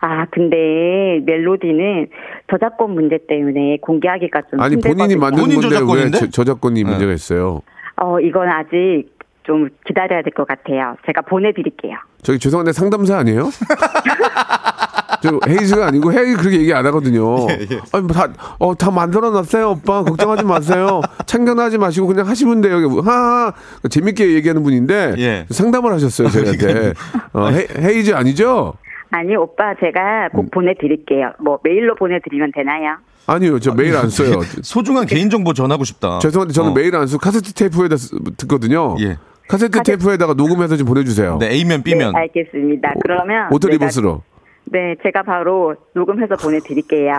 [0.00, 2.08] 아 근데 멜로디는
[2.50, 5.20] 저작권 문제 때문에 공개하기가 좀 아니 본인이 힘들거든요.
[5.20, 6.18] 만든 본인 건데 왜 저작권인데?
[6.18, 6.90] 저, 저작권이 네.
[6.90, 7.62] 문제가 있어요?
[8.02, 9.06] 어 이건 아직
[9.46, 10.96] 좀 기다려야 될 것 같아요.
[11.06, 11.94] 제가 보내드릴게요.
[12.22, 13.48] 저기 죄송한데 상담사 아니에요?
[15.22, 17.46] 저 헤이즈가 아니고 헤이 그렇게 얘기 안 하거든요.
[17.50, 17.56] 예,
[17.92, 18.28] 아니 뭐 다,
[18.58, 20.02] 어, 다 만들어 놨어요, 오빠.
[20.04, 21.00] 걱정하지 마세요.
[21.26, 22.76] 참견하지 마시고 그냥 하시면 돼요.
[23.04, 23.52] 하하.
[23.88, 25.46] 재밌게 얘기하는 분인데 예.
[25.50, 26.92] 상담을 하셨어요, 저희한테.
[27.32, 28.74] 어, 헤, 헤이즈 아니죠?
[29.10, 31.32] 아니 오빠 제가 꼭 보내드릴게요.
[31.40, 32.98] 뭐 메일로 보내드리면 되나요?
[33.28, 34.40] 아니요, 저 메일 안 써요.
[34.62, 36.18] 소중한 개인정보 전하고 싶다.
[36.20, 36.74] 죄송한데 저는 어.
[36.74, 38.96] 메일 안 쓰고 카세트 테이프에다 쓰- 듣거든요.
[39.00, 39.16] 예.
[39.48, 41.38] 카세트 테이프에다가 녹음해서 좀 보내주세요.
[41.38, 42.14] 네, A면 네 B면.
[42.16, 42.94] 알겠습니다.
[43.02, 44.22] 그러면 auto 내가- reverse로.
[44.68, 47.12] 네, 제가 바로 녹음해서 보내드릴게요.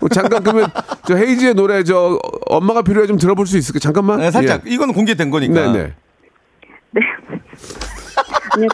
[0.00, 0.66] 어, 잠깐 그러면
[1.06, 2.18] 저 헤이즈의 노래 저
[2.48, 3.78] 엄마가 필요해 좀 들어볼 수 있을까?
[3.78, 4.20] 잠깐만.
[4.20, 4.70] 네, 살짝 예.
[4.70, 5.70] 이건 공개된 거니까.
[5.72, 5.92] 네네.
[6.92, 7.00] 네.
[8.56, 8.66] 아니,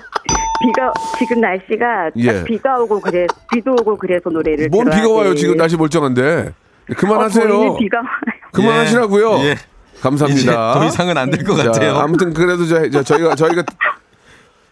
[0.62, 2.26] 비가 지금 날씨가 예.
[2.32, 5.34] 딱 비가 오고 그래 비도 오고 그래서 노래를 뭔 비가 와요 돼.
[5.36, 6.52] 지금 날씨 멀쩡한데.
[6.96, 7.52] 그만하세요.
[7.52, 8.08] 어, 비가 와요.
[8.52, 9.38] 그만하시라고요.
[9.44, 9.56] 예.
[10.00, 10.74] 감사합니다.
[10.74, 11.96] 더 이상은 안 될것 자, 같아요.
[11.98, 13.62] 아무튼 그래도 저, 저 저희가 저희가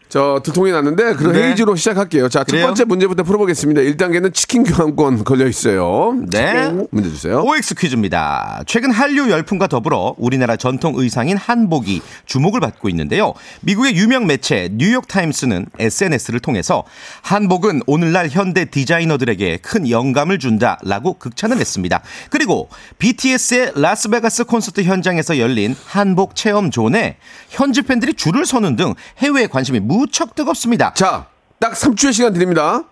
[0.08, 1.48] 저 두통이 났는데 그럼 네.
[1.48, 2.30] 헤이지로 시작할게요.
[2.30, 2.66] 자, 첫 그래요?
[2.66, 3.82] 번째 문제부터 풀어보겠습니다.
[3.82, 6.16] 1단계는 치킨 교환권 걸려 있어요.
[6.30, 6.72] 네.
[6.90, 7.42] 문제 주세요.
[7.42, 8.62] OX 퀴즈입니다.
[8.66, 13.34] 최근 한류 열풍과 더불어 우리나라 전통 의상인 한복이 주목을 받고 있는데요.
[13.60, 16.84] 미국의 유명 매체 뉴욕타임스는 SNS를 통해서
[17.20, 22.00] 한복은 오늘날 현대 디자이너들에게 큰 영감을 준다라고 극찬을 했습니다.
[22.30, 27.18] 그리고 BTS의 라스베가스 콘서트 현장에서 열린 한복 체험 존에
[27.50, 30.94] 현지 팬들이 줄을 서는 등 해외 관심이 무척 뜨겁습니다.
[30.94, 31.26] 자,
[31.58, 32.84] 딱 3초의 시간 드립니다.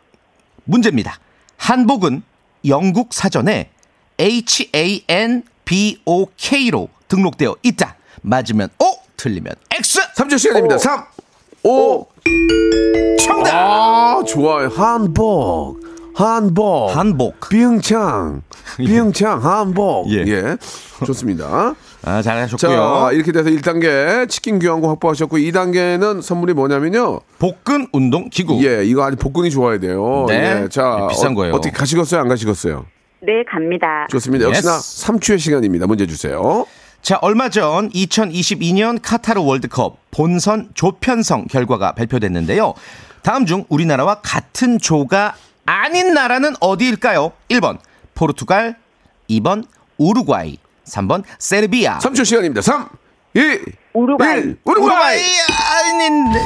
[0.64, 1.18] 문제입니다.
[1.56, 2.22] 한복은
[2.66, 3.70] 영국 사전에
[5.66, 7.96] H-A-N-B-O-K로 등록되어 있다.
[8.22, 8.84] 맞으면 O,
[9.16, 10.00] 틀리면 X.
[10.16, 10.78] 3초 시간입니다.
[10.78, 11.04] 3,
[11.62, 12.08] 5,
[13.20, 13.52] 정답!
[13.54, 14.68] 아, 좋아요.
[14.68, 15.80] 한복.
[16.14, 16.96] 한복.
[16.96, 17.40] 한복.
[17.48, 18.42] 비흥창.
[18.78, 20.10] 비흥창 한복.
[20.10, 20.24] 예.
[20.26, 20.56] 예.
[21.04, 21.74] 좋습니다.
[22.02, 23.10] 아, 자, 잘하셨고요.
[23.12, 27.20] 이렇게 돼서 1단계 치킨 교환권 확보하셨고 2단계는 선물이 뭐냐면요.
[27.38, 28.64] 복근 운동 기구.
[28.64, 30.24] 예, 이거 아주 복근이 좋아야 돼요.
[30.28, 30.62] 네.
[30.64, 31.54] 예, 자, 예, 비싼 거예요.
[31.54, 32.20] 어, 떻게 가시겠어요?
[32.20, 32.86] 안 가시겠어요?
[33.20, 34.06] 네, 갑니다.
[34.10, 34.44] 좋습니다.
[34.46, 35.06] 역시나 yes.
[35.06, 35.86] 3초의 시간입니다.
[35.86, 36.66] 문제 주세요.
[37.02, 42.74] 자, 얼마 전 2022년 카타르 월드컵 본선 조편성 결과가 발표됐는데요.
[43.22, 45.34] 다음 중 우리나라와 같은 조가
[45.66, 47.32] 아닌 나라는 어디일까요?
[47.50, 47.78] 1번
[48.14, 48.76] 포르투갈,
[49.30, 49.64] 2번
[49.98, 50.58] 우루과이,
[50.90, 51.98] 3번 세르비아.
[51.98, 52.62] 3초 시간입니다.
[52.62, 52.88] 3,
[53.34, 53.58] 2,
[53.92, 54.38] 우루과이.
[54.40, 54.58] 1.
[54.64, 55.20] 우루과이!
[55.74, 56.40] 아닌데.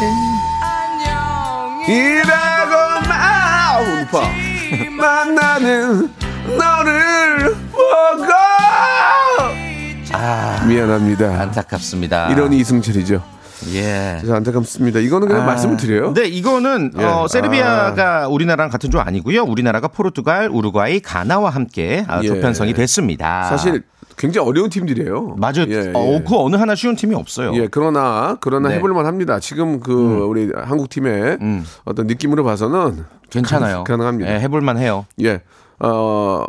[1.89, 4.21] 이라고 마 우파
[4.97, 6.11] 만나는
[6.59, 8.33] 너를 보고
[10.13, 11.41] 아, 미안합니다.
[11.41, 12.29] 안타깝습니다.
[12.31, 13.23] 이런 이승철이죠.
[13.75, 14.17] 예.
[14.21, 15.01] 그래서 안타깝습니다.
[15.01, 16.13] 이거는 그냥 아, 말씀을 드려요.
[16.15, 17.05] 네, 이거는 예.
[17.05, 19.43] 어, 세르비아가 우리나라랑 같은 조 아니고요.
[19.45, 22.29] 우리나라가 포르투갈, 우루과이, 가나와 함께 아, 예.
[22.29, 23.45] 조편성이 됐습니다.
[23.45, 23.83] 사실
[24.21, 25.37] 굉장히 어려운 팀들이에요.
[25.39, 25.65] 맞아요.
[25.69, 26.25] 예, 어, 예.
[26.29, 27.55] 그 어느 하나 쉬운 팀이 없어요.
[27.55, 28.75] 예, 그러나 그러나 네.
[28.75, 28.77] 음.
[28.77, 29.41] 해볼만 합니다.
[29.41, 31.39] 지금 그 우리 한국 팀의
[31.87, 33.85] 어떤 느낌으로 봐서는 괜찮아요.
[33.85, 35.07] 가능, 합니다 예, 해볼만 해요.
[35.23, 35.41] 예,
[35.79, 36.45] 어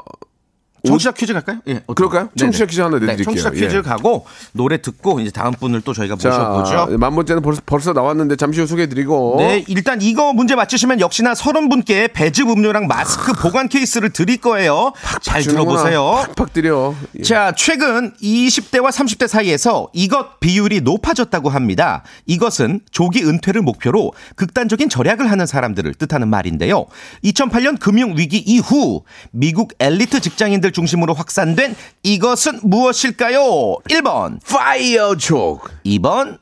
[0.83, 1.59] 청취자 퀴즈 갈까요?
[1.67, 1.93] 예, 어때요?
[1.95, 2.21] 그럴까요?
[2.23, 2.31] 네네.
[2.35, 3.23] 청취자 퀴즈 하나 네, 내드릴게요.
[3.25, 3.81] 청취자 퀴즈 예.
[3.81, 6.29] 가고 노래 듣고 이제 다음 분을 또 저희가 자,
[6.63, 6.97] 모셔보죠.
[6.97, 9.35] 만 번째는 벌써, 벌써 나왔는데 잠시 후 소개해드리고.
[9.39, 14.93] 네, 일단 이거 문제 맞추시면 역시나 서른 분께 배즙 음료랑 마스크 보관 케이스를 드릴 거예요.
[15.21, 15.83] 잘 주는구나.
[15.83, 16.25] 들어보세요.
[16.35, 16.95] 팍팍 드려.
[17.19, 17.21] 예.
[17.21, 22.03] 자, 최근 20대와 30대 사이에서 이것 비율이 높아졌다고 합니다.
[22.25, 26.85] 이것은 조기 은퇴를 목표로 극단적인 절약을 하는 사람들을 뜻하는 말인데요.
[27.23, 33.41] 2008년 금융위기 이후 미국 엘리트 직장인들 중심으로 확산된 이것은 무엇일까요?
[33.89, 36.37] 1번, 파이어족, 2번,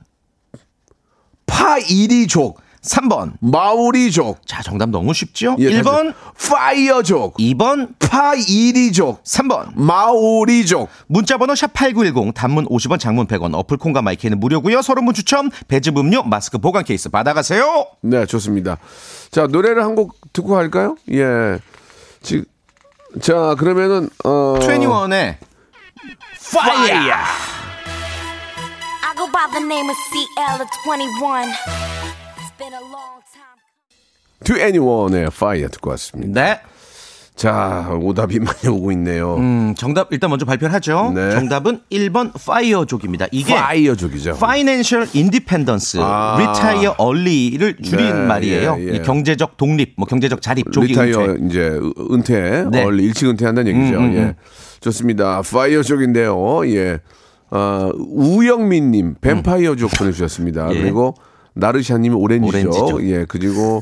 [1.45, 3.33] 파이리족, 3번.
[3.41, 4.47] 마오리족.
[4.47, 5.55] 자, 정답 너무 쉽죠?
[5.59, 6.13] 예, 1번,
[6.49, 9.71] 파이어족, 2번, 파이리족, 3번.
[9.75, 10.87] 마오리족.
[11.07, 14.81] 문자번호 샵8910 단문 50원 장문 100원 어플 콩과 마이케이는 무료고요.
[14.81, 17.85] 서른 분 추첨 배즙 음료 마스크 보관 케이스 받아가세요.
[18.01, 18.77] 네, 좋습니다.
[19.31, 20.95] 자, 노래를 한 곡 듣고 갈까요?
[21.11, 21.59] 예.
[22.21, 22.43] 지,
[23.21, 24.55] 자, 그러면은, 어.
[24.59, 25.37] 2NE1의
[26.53, 26.93] Fire!
[29.01, 31.49] I go by the name of CL of 2NE1.
[32.37, 33.57] It's been a long time.
[34.43, 36.41] 2NE1의 Fire 듣고 왔습니다.
[36.41, 36.61] 네.
[37.39, 39.35] 자, 오답이 많이 오고 있네요.
[39.37, 41.13] 음, 정답 일단 먼저 발표를 하죠.
[41.15, 41.31] 네.
[41.31, 43.27] 정답은 1번 파이어족입니다.
[43.31, 44.31] 이게 파이어족이죠.
[44.35, 46.35] Financial Independence, 아.
[46.37, 48.75] Retire Early를 줄인 네, 말이에요.
[48.79, 48.95] 예, 예.
[48.97, 51.45] 이 경제적 독립, 뭐 경제적 자립, 조기 retire 은퇴.
[51.45, 52.83] 이제 으- 은퇴, 네.
[52.83, 53.97] early 일찍 은퇴한다는 얘기죠.
[53.99, 54.19] 음, 음, 예.
[54.19, 54.33] 음.
[54.81, 55.41] 좋습니다.
[55.41, 56.67] 파이어족인데요.
[56.75, 56.99] 예.
[57.51, 60.67] 어, 우영민 님 뱀파이어 족 보내주셨습니다.
[60.71, 60.71] 음.
[60.75, 60.81] 예.
[60.81, 61.15] 그리고
[61.53, 62.57] 나르샤 님이 오렌지족.
[62.57, 63.09] 오렌지족.
[63.13, 63.25] 예.
[63.29, 63.81] 그리고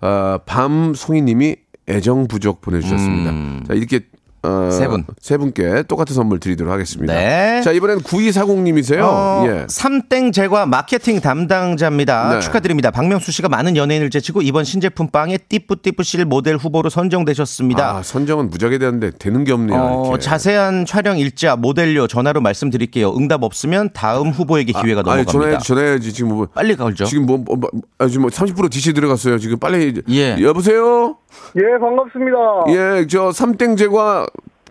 [0.00, 1.56] 어, 밤송이 님이
[1.88, 3.66] 애정 부족 보내주셨습니다.
[3.68, 4.00] 자, 이렇게
[4.42, 4.70] 어, 음.
[4.70, 5.04] 세 분.
[5.20, 7.12] 세 분께 똑같은 선물 드리도록 하겠습니다.
[7.12, 7.60] 네.
[7.62, 9.00] 자, 이번엔 9240님이세요.
[9.02, 9.66] 어, 예.
[9.68, 12.34] 삼땡 제과 마케팅 담당자입니다.
[12.34, 12.40] 네.
[12.40, 12.92] 축하드립니다.
[12.92, 17.96] 박명수 씨가 많은 연예인을 제치고 이번 신제품 빵에 띠부띠부씰 모델 후보로 선정되셨습니다.
[17.96, 19.78] 아, 선정은 무지하게 되는데 되는 게 없네요.
[19.78, 20.18] 어.
[20.18, 23.16] 자세한 촬영 일자, 모델료 전화로 말씀드릴게요.
[23.16, 25.32] 응답 없으면 다음 후보에게 기회가 아니, 넘어갑니다.
[25.32, 26.12] 전화해야지, 전화해야지.
[26.12, 26.46] 지금 뭐.
[26.54, 27.04] 빨리 걸죠.
[27.06, 29.38] 지금 뭐, 뭐, 뭐, 아, 지금 뭐 30% DC 들어갔어요.
[29.38, 30.02] 지금 빨리.
[30.10, 30.36] 예.
[30.40, 31.16] 여보세요?
[31.56, 32.36] 예, 반갑습니다.
[32.68, 34.26] 예, 저 삼땡 제과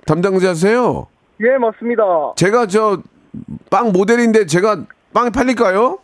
[0.05, 1.07] 담당자세요?
[1.41, 2.03] 예, 맞습니다.
[2.35, 2.97] 제가 저
[3.69, 5.99] 빵 모델인데 제가 빵이 팔릴까요?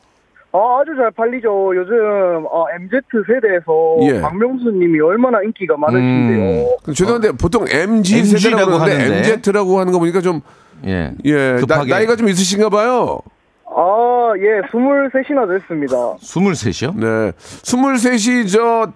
[0.51, 1.71] 아, 아주 잘 팔리죠.
[1.77, 4.19] 요즘 어, MZ 세대에서 예.
[4.21, 6.75] 박명수님이 얼마나 인기가 많으신데요.
[6.83, 9.33] 그 죄송한데 보통 MG MG 세대라고 라고 하는데 하는데.
[9.33, 10.41] MZ라고 하는 거 보니까 좀
[10.85, 11.13] 예.
[11.23, 11.89] 예, 나, 급하게.
[11.91, 13.21] 나이가 좀 있으신가 봐요.
[13.65, 15.95] 아, 예, 23이나 됐습니다.
[16.17, 16.95] 23이요?
[16.99, 17.31] 네.
[17.31, 18.91] 23이 저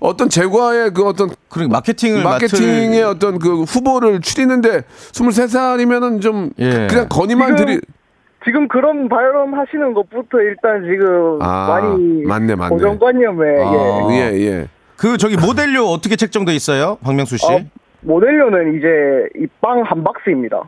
[0.00, 4.82] 어떤 제과의 그 어떤 그리고 마케팅을 마케팅의 맡을- 어떤 그 후보를 추리는데
[5.12, 6.86] 23살이면은 좀 예.
[6.88, 7.80] 그냥 건의만 지금 드리
[8.44, 12.70] 지금 그런 발언 하시는 것부터 일단 지금 아, 많이 맞네, 맞네.
[12.70, 14.08] 고정관념에 아.
[14.12, 14.14] 예.
[14.14, 14.68] 예, 예.
[14.96, 16.96] 그 저기 모델료 어떻게 책정돼 있어요?
[17.02, 17.46] 박명수 씨?
[17.46, 17.60] 어,
[18.02, 18.88] 모델료는 이제
[19.42, 20.62] 이빵한 박스입니다.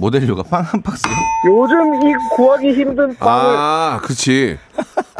[0.00, 1.12] 모델료가 빵 한 박스요?
[1.46, 4.58] 요즘 이 구하기 힘든 빵을 아, 그렇지.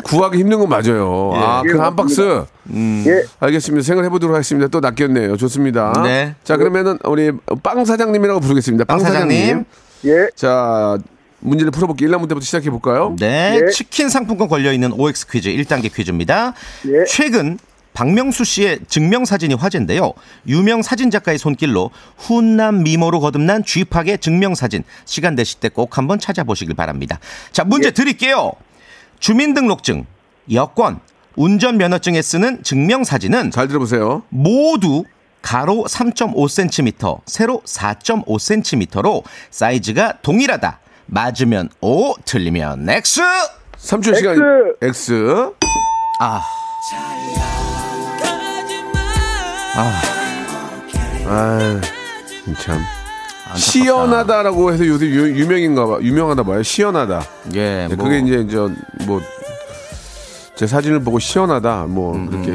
[0.04, 1.32] 구하기 힘든 건 맞아요.
[1.34, 2.44] 아, 예, 그한 박스.
[2.70, 3.04] 음.
[3.06, 3.22] 예.
[3.40, 3.84] 알겠습니다.
[3.84, 4.68] 생각해 보도록 하겠습니다.
[4.68, 5.36] 또 낚였네요.
[5.36, 5.92] 좋습니다.
[6.02, 6.34] 네.
[6.44, 7.30] 자, 그러면은 우리
[7.62, 8.84] 빵 사장님이라고 부르겠습니다.
[8.84, 9.38] 빵, 빵 사장님.
[9.38, 9.64] 사장님.
[10.06, 10.28] 예.
[10.34, 10.98] 자,
[11.40, 12.08] 문제를 풀어볼게요.
[12.10, 13.14] 1라 문제부터 시작해 볼까요?
[13.18, 13.70] 네, 예.
[13.70, 16.54] 치킨 상품권 걸려 있는 OX 퀴즈 1단계 퀴즈입니다.
[16.86, 17.04] 예.
[17.06, 17.58] 최근
[18.00, 20.14] 박명수 씨의 증명 사진이 화제인데요.
[20.46, 26.18] 유명 사진 작가의 손길로 훈남 미모로 거듭난 쥐팍의 증명 사진 시간 되실 때 꼭 한번
[26.18, 27.20] 찾아보시길 바랍니다.
[27.52, 27.90] 자, 문제 예.
[27.90, 28.52] 드릴게요.
[29.18, 30.06] 주민등록증,
[30.50, 31.00] 여권,
[31.36, 34.22] 운전면허증에 쓰는 증명 사진은 잘 들어보세요.
[34.30, 35.04] 모두
[35.42, 40.80] 가로 3.5cm, 세로 4.5cm로 사이즈가 동일하다.
[41.04, 43.20] 맞으면 O, 틀리면 X.
[43.76, 44.38] 3초 시간
[44.80, 45.12] X.
[46.20, 46.40] 아.
[49.82, 49.92] 아,
[51.26, 51.80] 아,
[52.60, 52.80] 참.
[53.56, 55.98] 시연하다라고 해서 요새 유, 유명인가 봐.
[56.00, 56.62] 유명하다 봐요.
[56.62, 57.22] 시연하다.
[57.54, 58.04] 예, 네, 뭐.
[58.04, 59.20] 그게 이제 저뭐
[60.54, 62.52] 제 사진을 보고 시원하다 뭐 음, 그렇게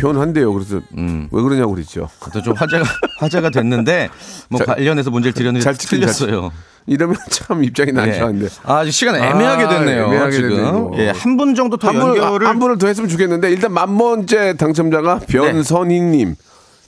[0.00, 0.52] 표현한대요.
[0.52, 2.08] 그래서 왜 그러냐고 그랬죠.
[2.18, 2.84] 그것도 좀 화제가
[3.20, 4.08] 화제가 됐는데
[4.48, 6.50] 뭐 자, 관련해서 문제를 드렸는데 잘잘 틀렸어요.
[6.86, 7.92] 이러면 참 입장이 예.
[7.92, 8.48] 난처한데.
[8.64, 10.06] 아, 시간 애매하게 아, 됐네요.
[10.06, 10.90] 애매하게 지금 됐네요.
[10.96, 13.96] 예, 한 분 정도 더 한, 분, 연결을 한 분을 더 했으면 좋겠는데 일단 만
[13.98, 16.34] 번째 당첨자가 변선희님.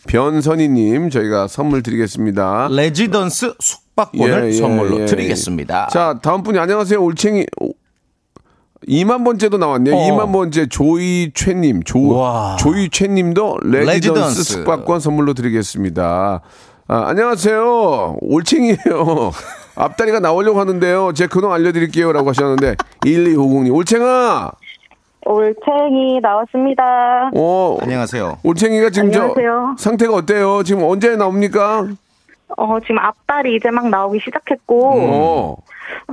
[0.08, 2.68] 변선희 님 저희가 선물 드리겠습니다.
[2.72, 5.06] 레지던스 숙박권을 예, 예, 선물로 예.
[5.06, 5.88] 드리겠습니다.
[5.92, 7.46] 자 다음 분이 안녕하세요 올챙이
[8.88, 9.94] 2만 번째도 나왔네요.
[9.94, 9.98] 어.
[10.08, 12.56] 2만 번째 조이 최님, 조 와.
[12.58, 14.42] 조이 최님도 레지던스, 레지던스.
[14.44, 16.40] 숙박권 선물로 드리겠습니다.
[16.88, 18.16] 아, 안녕하세요.
[18.20, 18.76] 올챙이에요.
[19.76, 21.12] 앞다리가 나오려고 하는데요.
[21.14, 24.50] 제 근황 알려드릴게요라고 하셨는데 1250님 올챙아.
[25.24, 27.30] 올챙이 나왔습니다.
[27.34, 28.38] 어, 안녕하세요.
[28.42, 29.74] 올챙이가 지금 안녕하세요.
[29.78, 30.62] 저 상태가 어때요?
[30.64, 31.86] 지금 언제 나옵니까?
[32.56, 35.56] 어, 지금 앞다리 이제 막 나오기 시작했고, 어,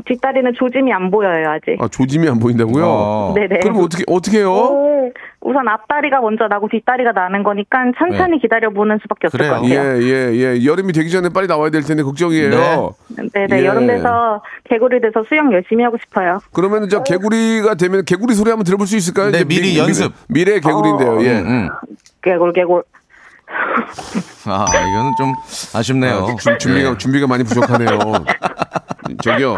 [0.05, 1.77] 뒷다리는 조짐이 안 보여요, 아직.
[1.81, 2.83] 아, 조짐이 안 보인다고요?
[2.85, 3.33] 어.
[3.35, 3.59] 네네.
[3.59, 4.51] 그럼 어떻게 어떻게 해요?
[4.51, 9.53] 오, 우선 앞다리가 먼저 나고 뒷다리가 나는 거니까 천천히 기다려보는 수밖에 없을 그래요.
[9.53, 9.79] 것 같아요.
[10.01, 10.65] 예, 예, 예.
[10.65, 12.93] 여름이 되기 전에 빨리 나와야 될 텐데 걱정이에요.
[13.33, 13.65] 네네, 예.
[13.65, 16.39] 여름 돼서 개구리 돼서 수영 열심히 하고 싶어요.
[16.53, 19.31] 그러면 저 개구리가 되면 개구리 소리 한번 들어볼 수 있을까요?
[19.31, 20.11] 네, 이제 미리 미- 연습.
[20.27, 21.11] 미래, 의 개구리인데요.
[21.11, 21.23] 어.
[21.23, 21.39] 예.
[21.39, 21.69] 음, 음.
[22.21, 22.83] 개굴, 개굴.
[24.45, 25.33] 아, 이거는 좀
[25.73, 26.27] 아쉽네요.
[26.27, 26.97] 아, 준- 준비가 예.
[26.97, 27.99] 준비가 많이 부족하네요.
[29.23, 29.57] 저기요.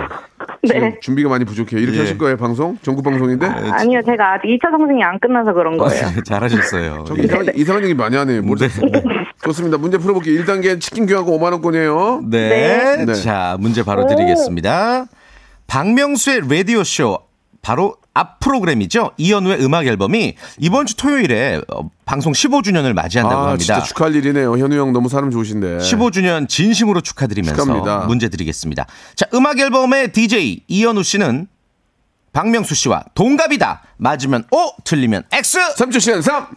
[0.65, 0.97] 지금 네.
[1.01, 1.79] 준비가 많이 부족해요.
[1.79, 2.01] 이렇게 예.
[2.01, 2.77] 하실 거예요, 방송?
[2.81, 3.45] 전국 방송인데?
[3.45, 6.21] 아 니요, 제가 아직 2차 성생이 안 끝나서 그런 거예요.
[6.23, 7.03] 잘하셨어요.
[7.07, 7.25] 저기 예.
[7.25, 8.41] 이상한, 이상한 얘기 많이 하네요.
[8.41, 8.57] 뭘-
[9.43, 9.77] 좋습니다.
[9.77, 10.41] 문제 풀어볼게요.
[10.43, 12.21] 1단계 치킨 교환권 5만 원권이에요.
[12.29, 13.05] 네.
[13.05, 13.13] 네.
[13.15, 15.05] 자, 문제 바로 드리겠습니다.
[15.67, 17.19] 박명수의 라디오 쇼
[17.61, 19.11] 바로 앞 프로그램이죠.
[19.17, 23.75] 이현우의 음악 앨범이 이번 주 토요일에 어, 방송 15주년을 맞이한다고 아, 합니다.
[23.75, 24.57] 진짜 축하할 일이네요.
[24.57, 25.77] 현우 형 너무 사람 좋으신데.
[25.77, 28.05] 15주년 진심으로 축하드리면서 축하합니다.
[28.07, 28.85] 문제 드리겠습니다.
[29.15, 31.47] 자, 음악 앨범의 DJ 이현우 씨는
[32.33, 33.81] 박명수 씨와 동갑이다.
[33.97, 35.57] 맞으면 O, 틀리면 X.
[35.77, 36.47] 3초 시간 3!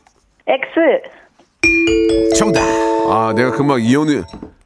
[0.46, 2.36] X.
[2.36, 2.60] 정답.
[2.62, 4.22] 아, 내가 금방 이현우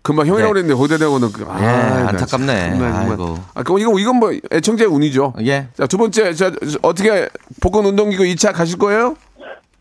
[0.09, 0.62] 금방 형이라고 네.
[0.62, 2.71] 그랬는데 호대대고는 그- 아, 예, 나 안타깝네.
[2.71, 3.11] 정말, 정말.
[3.11, 3.38] 아이고.
[3.53, 5.35] 아, 그럼 이거 이건 뭐 애청자의 운이죠.
[5.44, 5.68] 예.
[5.77, 7.29] 자, 두 번째 자, 어떻게
[7.61, 9.16] 복근 운동기구 2차 가실 거예요?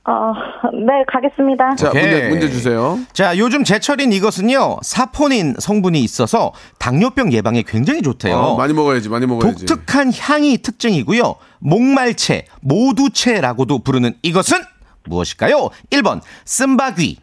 [0.03, 0.33] 어,
[0.73, 1.75] 네, 가겠습니다.
[1.75, 1.91] 자.
[1.93, 2.99] 문제 문제 주세요.
[3.13, 4.79] 자, 요즘 제철인 이것은요.
[4.81, 8.35] 사포닌 성분이 있어서 당뇨병 예방에 굉장히 좋대요.
[8.35, 9.07] 어, 많이 먹어야지.
[9.07, 9.65] 많이 먹어야지.
[9.65, 11.35] 독특한 향이 특징이고요.
[11.59, 14.57] 목말채, 모두채라고도 부르는 이것은
[15.05, 15.69] 무엇일까요?
[15.91, 17.17] 1번 쓴바귀,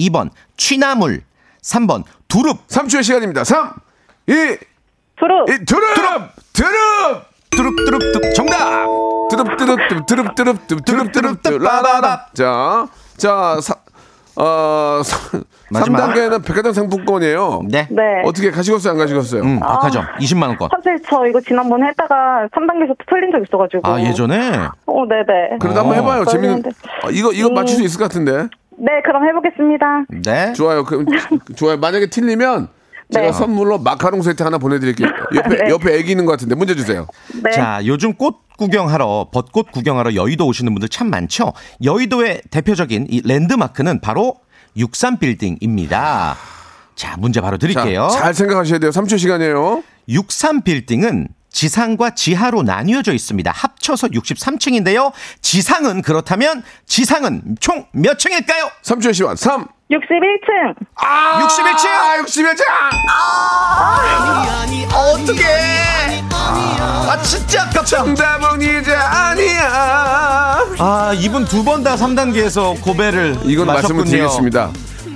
[0.00, 1.22] 2번 취나물,
[1.68, 2.66] 3번 두릅.
[2.68, 3.44] 3초의 시간입니다.
[3.44, 3.72] 3
[4.26, 4.32] 2
[5.16, 5.48] 두릅.
[5.48, 5.82] 1 드릅!
[6.52, 7.28] 드릅!
[7.50, 8.86] 두릅 두릅 두릅 정답.
[9.30, 12.26] 드릅 드릅 드릅 드릅 드릅 드릅 드릅 드릅 드릅 라라라.
[12.32, 13.74] 자, 자, 사,
[14.36, 15.00] 어,
[15.70, 16.14] 마지막.
[16.14, 17.62] 3단계는 백화점 상품권이에요.
[17.68, 17.88] 네.
[17.90, 18.02] 네.
[18.24, 18.92] 어떻게 가시겠어요?
[18.92, 19.42] 안 가시겠어요?
[19.42, 20.68] 음, 박하정 20만 원권.
[20.76, 23.82] 사실 저 이거 지난번에 했다가 3단계에서 틀린 적 있어가지고.
[23.84, 25.58] 아, 예전에 어, 네네.
[25.60, 26.00] 그래도 한번 어.
[26.00, 26.24] 해봐요.
[26.26, 26.62] 재밌는.
[27.02, 27.54] 아, 이거 이거 음.
[27.54, 28.46] 맞출 수 있을 것 같은데.
[28.78, 30.04] 네, 그럼 해보겠습니다.
[30.24, 30.52] 네.
[30.52, 30.84] 좋아요.
[30.84, 31.04] 그,
[31.56, 31.76] 좋아요.
[31.76, 32.68] 만약에 틀리면
[33.10, 33.32] 제가 네.
[33.32, 35.08] 선물로 마카롱 세트 하나 보내드릴게요.
[35.34, 35.70] 옆에 네.
[35.70, 37.06] 옆에 애기 있는 것 같은데 문제 주세요.
[37.42, 37.50] 네.
[37.50, 41.52] 자, 요즘 꽃 구경하러 벚꽃 구경하러 여의도 오시는 분들 참 많죠.
[41.82, 44.34] 여의도의 대표적인 이 랜드마크는 바로
[44.76, 46.36] 63 빌딩입니다.
[46.94, 48.08] 자, 문제 바로 드릴게요.
[48.10, 48.90] 자, 잘 생각하셔야 돼요.
[48.90, 49.82] 3초 시간이에요.
[50.08, 53.50] 63 빌딩은 지상과 지하로 나뉘어져 있습니다.
[53.50, 55.12] 합쳐서 63층인데요.
[55.42, 58.70] 지상은 그렇다면 지상은 총 몇 층일까요?
[58.84, 59.36] 3초의 시간.
[59.36, 59.66] 3.
[59.90, 60.74] 61층.
[60.96, 61.86] 아, 61층.
[61.88, 62.62] 아, 61층.
[64.94, 65.44] 어떻게?
[66.40, 67.84] 아, 진짜 아깝다.
[67.84, 70.64] 정답은 이제 아니야.
[70.78, 74.04] 아, 이분 두 번 다 3단계에서 고배를 이건 말씀을 마셨군요.
[74.10, 74.70] 드리겠습니다.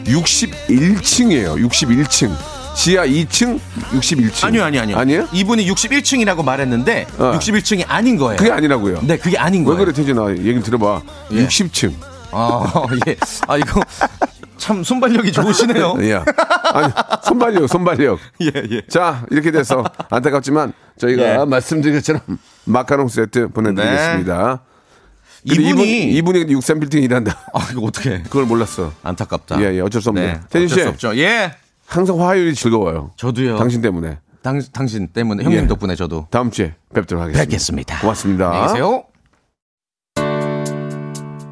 [0.06, 1.56] 61층이에요.
[1.68, 2.30] 61층.
[2.74, 3.60] 지하 2층,
[3.92, 4.44] 61층.
[4.46, 4.96] 아니요, 아니요, 아니요.
[4.98, 5.28] 아니에요?
[5.32, 7.32] 이분이 61층이라고 말했는데 어.
[7.38, 8.36] 61층이 아닌 거예요.
[8.38, 9.00] 그게 아니라고요.
[9.02, 9.78] 네, 그게 아닌 왜 거예요.
[9.78, 10.30] 그래, 태진아.
[10.30, 11.02] 얘기 들어봐.
[11.32, 11.46] 예.
[11.46, 11.92] 60층.
[12.32, 12.72] 아,
[13.06, 13.16] 예.
[13.46, 13.80] 아, 이거
[14.56, 15.96] 참 손발력이 좋으시네요.
[16.02, 16.14] 예.
[16.72, 16.92] 아니,
[17.24, 18.18] 손발력, 손발력.
[18.40, 18.82] 예, 예.
[18.88, 21.44] 자, 이렇게 돼서 안타깝지만 저희가 예.
[21.44, 22.22] 말씀드린 것처럼
[22.64, 24.60] 마카롱 세트 보내드리겠습니다.
[25.44, 25.54] 네.
[25.54, 27.36] 이분이 이분, 이분이 63빌딩 일한다.
[27.52, 28.22] 아, 이거 어떻게?
[28.22, 28.92] 그걸 몰랐어.
[29.02, 29.60] 안타깝다.
[29.60, 30.26] 예, 예, 어쩔 수 없네요.
[30.34, 30.82] 네, 태진 어쩔 씨.
[30.84, 31.16] 수 없죠.
[31.18, 31.52] 예.
[31.92, 33.10] 항상 화요일이 즐거워요.
[33.16, 33.58] 저도요.
[33.58, 34.18] 당신 때문에.
[34.40, 35.66] 당, 당신 때문에 형님 예.
[35.66, 37.44] 덕분에 저도 다음 주에 뵙도록 하겠습니다.
[37.44, 38.00] 뵙겠습니다.
[38.00, 38.48] 고맙습니다.
[38.48, 39.04] 안녕히 계세요.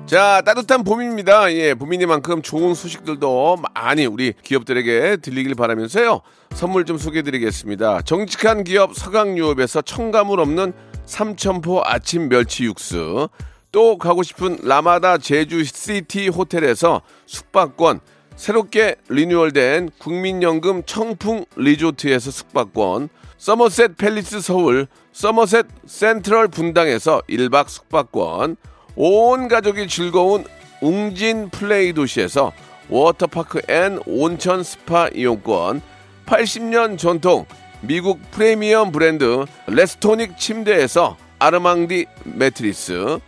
[0.06, 1.52] 자, 따뜻한 봄입니다.
[1.52, 6.22] 예, 봄이니만큼 좋은 소식들도 많이 우리 기업들에게 들리길 바라면서요.
[6.54, 8.00] 선물 좀 소개해 드리겠습니다.
[8.02, 10.72] 정직한 기업 서강유업에서 첨가물 없는
[11.04, 13.28] 삼천포 아침 멸치 육수.
[13.72, 18.00] 또 가고 싶은 라마다 제주 시티 호텔에서 숙박권.
[18.40, 23.10] 새롭게 리뉴얼된 국민연금 청풍 리조트에서 숙박권.
[23.36, 28.56] 서머셋 팰리스 서울, 서머셋 센트럴 분당에서 1박 숙박권.
[28.96, 30.46] 온 가족이 즐거운
[30.80, 32.52] 웅진 플레이 도시에서
[32.88, 35.82] 워터파크 and 온천 스파 이용권,
[36.24, 37.44] 80년 전통
[37.82, 43.18] 미국 프리미엄 브랜드 레스토닉 침대에서 아르망디 매트리스,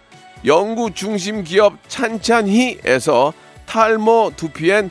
[0.46, 3.35] 연구 중심 기업 찬찬히에서
[3.66, 4.90] 탈모 두피엔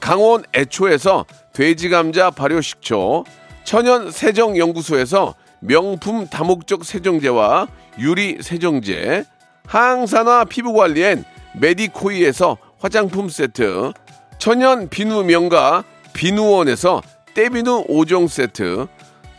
[0.00, 3.24] 강원 애초에서 돼지 감자 발효식초,
[3.64, 7.66] 천연 세정 연구소에서 명품 다목적 세정제와
[7.98, 9.24] 유리 세정제,
[9.66, 11.24] 항산화 피부 관리엔
[11.60, 13.92] 메디코이에서 화장품 세트,
[14.38, 17.02] 천연 비누 명가 비누원에서
[17.34, 18.86] 때비누 5종 세트,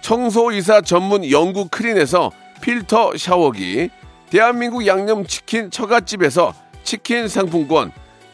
[0.01, 3.89] 청소이사 전문 영구 크린에서 필터 샤워기,
[4.29, 7.91] 대한민국 양념치킨 처갓집에서 치킨 상품권,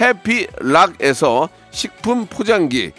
[0.00, 2.92] 해피락에서 식품 포장기,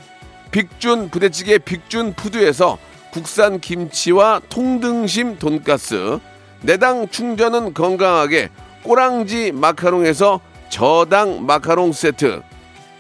[0.52, 2.78] 빅준 부대찌개 빅준 푸드에서
[3.12, 6.20] 국산 김치와 통등심 돈가스,
[6.62, 8.50] 내당 충전은 건강하게
[8.84, 12.42] 꼬랑지 마카롱에서 저당 마카롱 세트,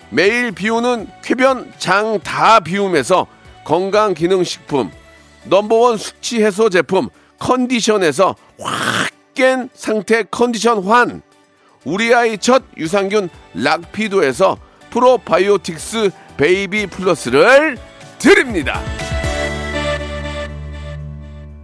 [0.10, 3.27] 매일 비우는 쾌변 장 다 비움에서
[3.63, 4.91] 건강 기능 식품,
[5.45, 11.21] 넘버원 숙취 해소 제품 컨디션에서 확 깬 상태 컨디션 환,
[11.86, 14.58] 우리 아이 첫 유산균 락피도에서
[14.89, 17.78] 프로바이오틱스 베이비 플러스를
[18.17, 18.82] 드립니다.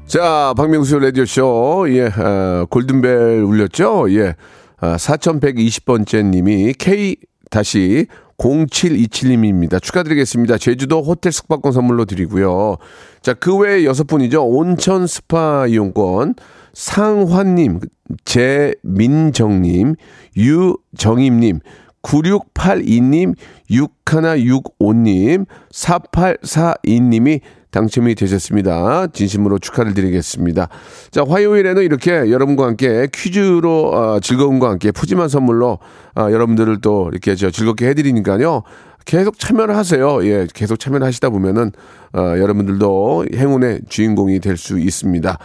[0.05, 4.13] 자, 박명수 라디오쇼, 예, 어, 골든벨 울렸죠?
[4.13, 4.36] 예,
[4.79, 7.15] 아, 4120번째 님이 K
[7.49, 8.05] 다시
[8.41, 9.82] 0727님입니다.
[9.82, 10.58] 축하드리겠습니다.
[10.58, 12.78] 제주도 호텔 숙박권 선물로 드리고요.
[13.22, 14.43] 자, 그 외에 여섯 분이죠.
[14.43, 16.36] 온천 스파 이용권,
[16.74, 17.82] 상환님,
[18.26, 19.95] 재민정님,
[20.36, 21.59] 유정임님,
[22.01, 23.36] 9682님,
[23.70, 27.41] 6165님, 4842님이
[27.72, 29.07] 당첨이 되셨습니다.
[29.07, 30.67] 진심으로 축하를 드리겠습니다.
[31.09, 35.80] 자, 화요일에는 이렇게 여러분과 함께 퀴즈로 어, 즐거움과 함께 푸짐한 선물로
[36.15, 38.63] 어, 여러분들을 또 이렇게 저 즐겁게 해드리니까요.
[39.06, 40.24] 계속 참여를 하세요.
[40.26, 41.72] 예, 계속 참여를 하시다 보면은
[42.14, 45.38] 어, 여러분들도 행운의 주인공이 될 수 있습니다.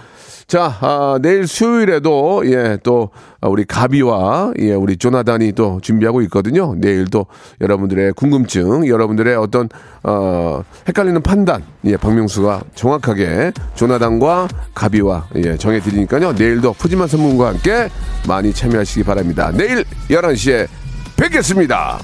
[0.46, 6.74] 자, 아, 내일 수요일에도 예, 또 아, 우리 가비와 예, 우리 조나단이 또 준비하고 있거든요.
[6.76, 7.26] 내일도
[7.60, 9.68] 여러분들의 궁금증, 여러분들의 어떤
[10.04, 16.32] 어, 헷갈리는 판단, 예, 박명수가 정확하게 조나단과 가비와 예, 정해 드리니까요.
[16.34, 17.88] 내일도 푸짐한 선물과 함께
[18.28, 19.50] 많이 참여하시기 바랍니다.
[19.52, 20.68] 내일 11시에
[21.16, 21.98] 뵙겠습니다.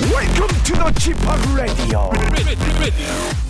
[0.00, 1.18] Welcome to the Chip
[1.56, 3.47] Radio.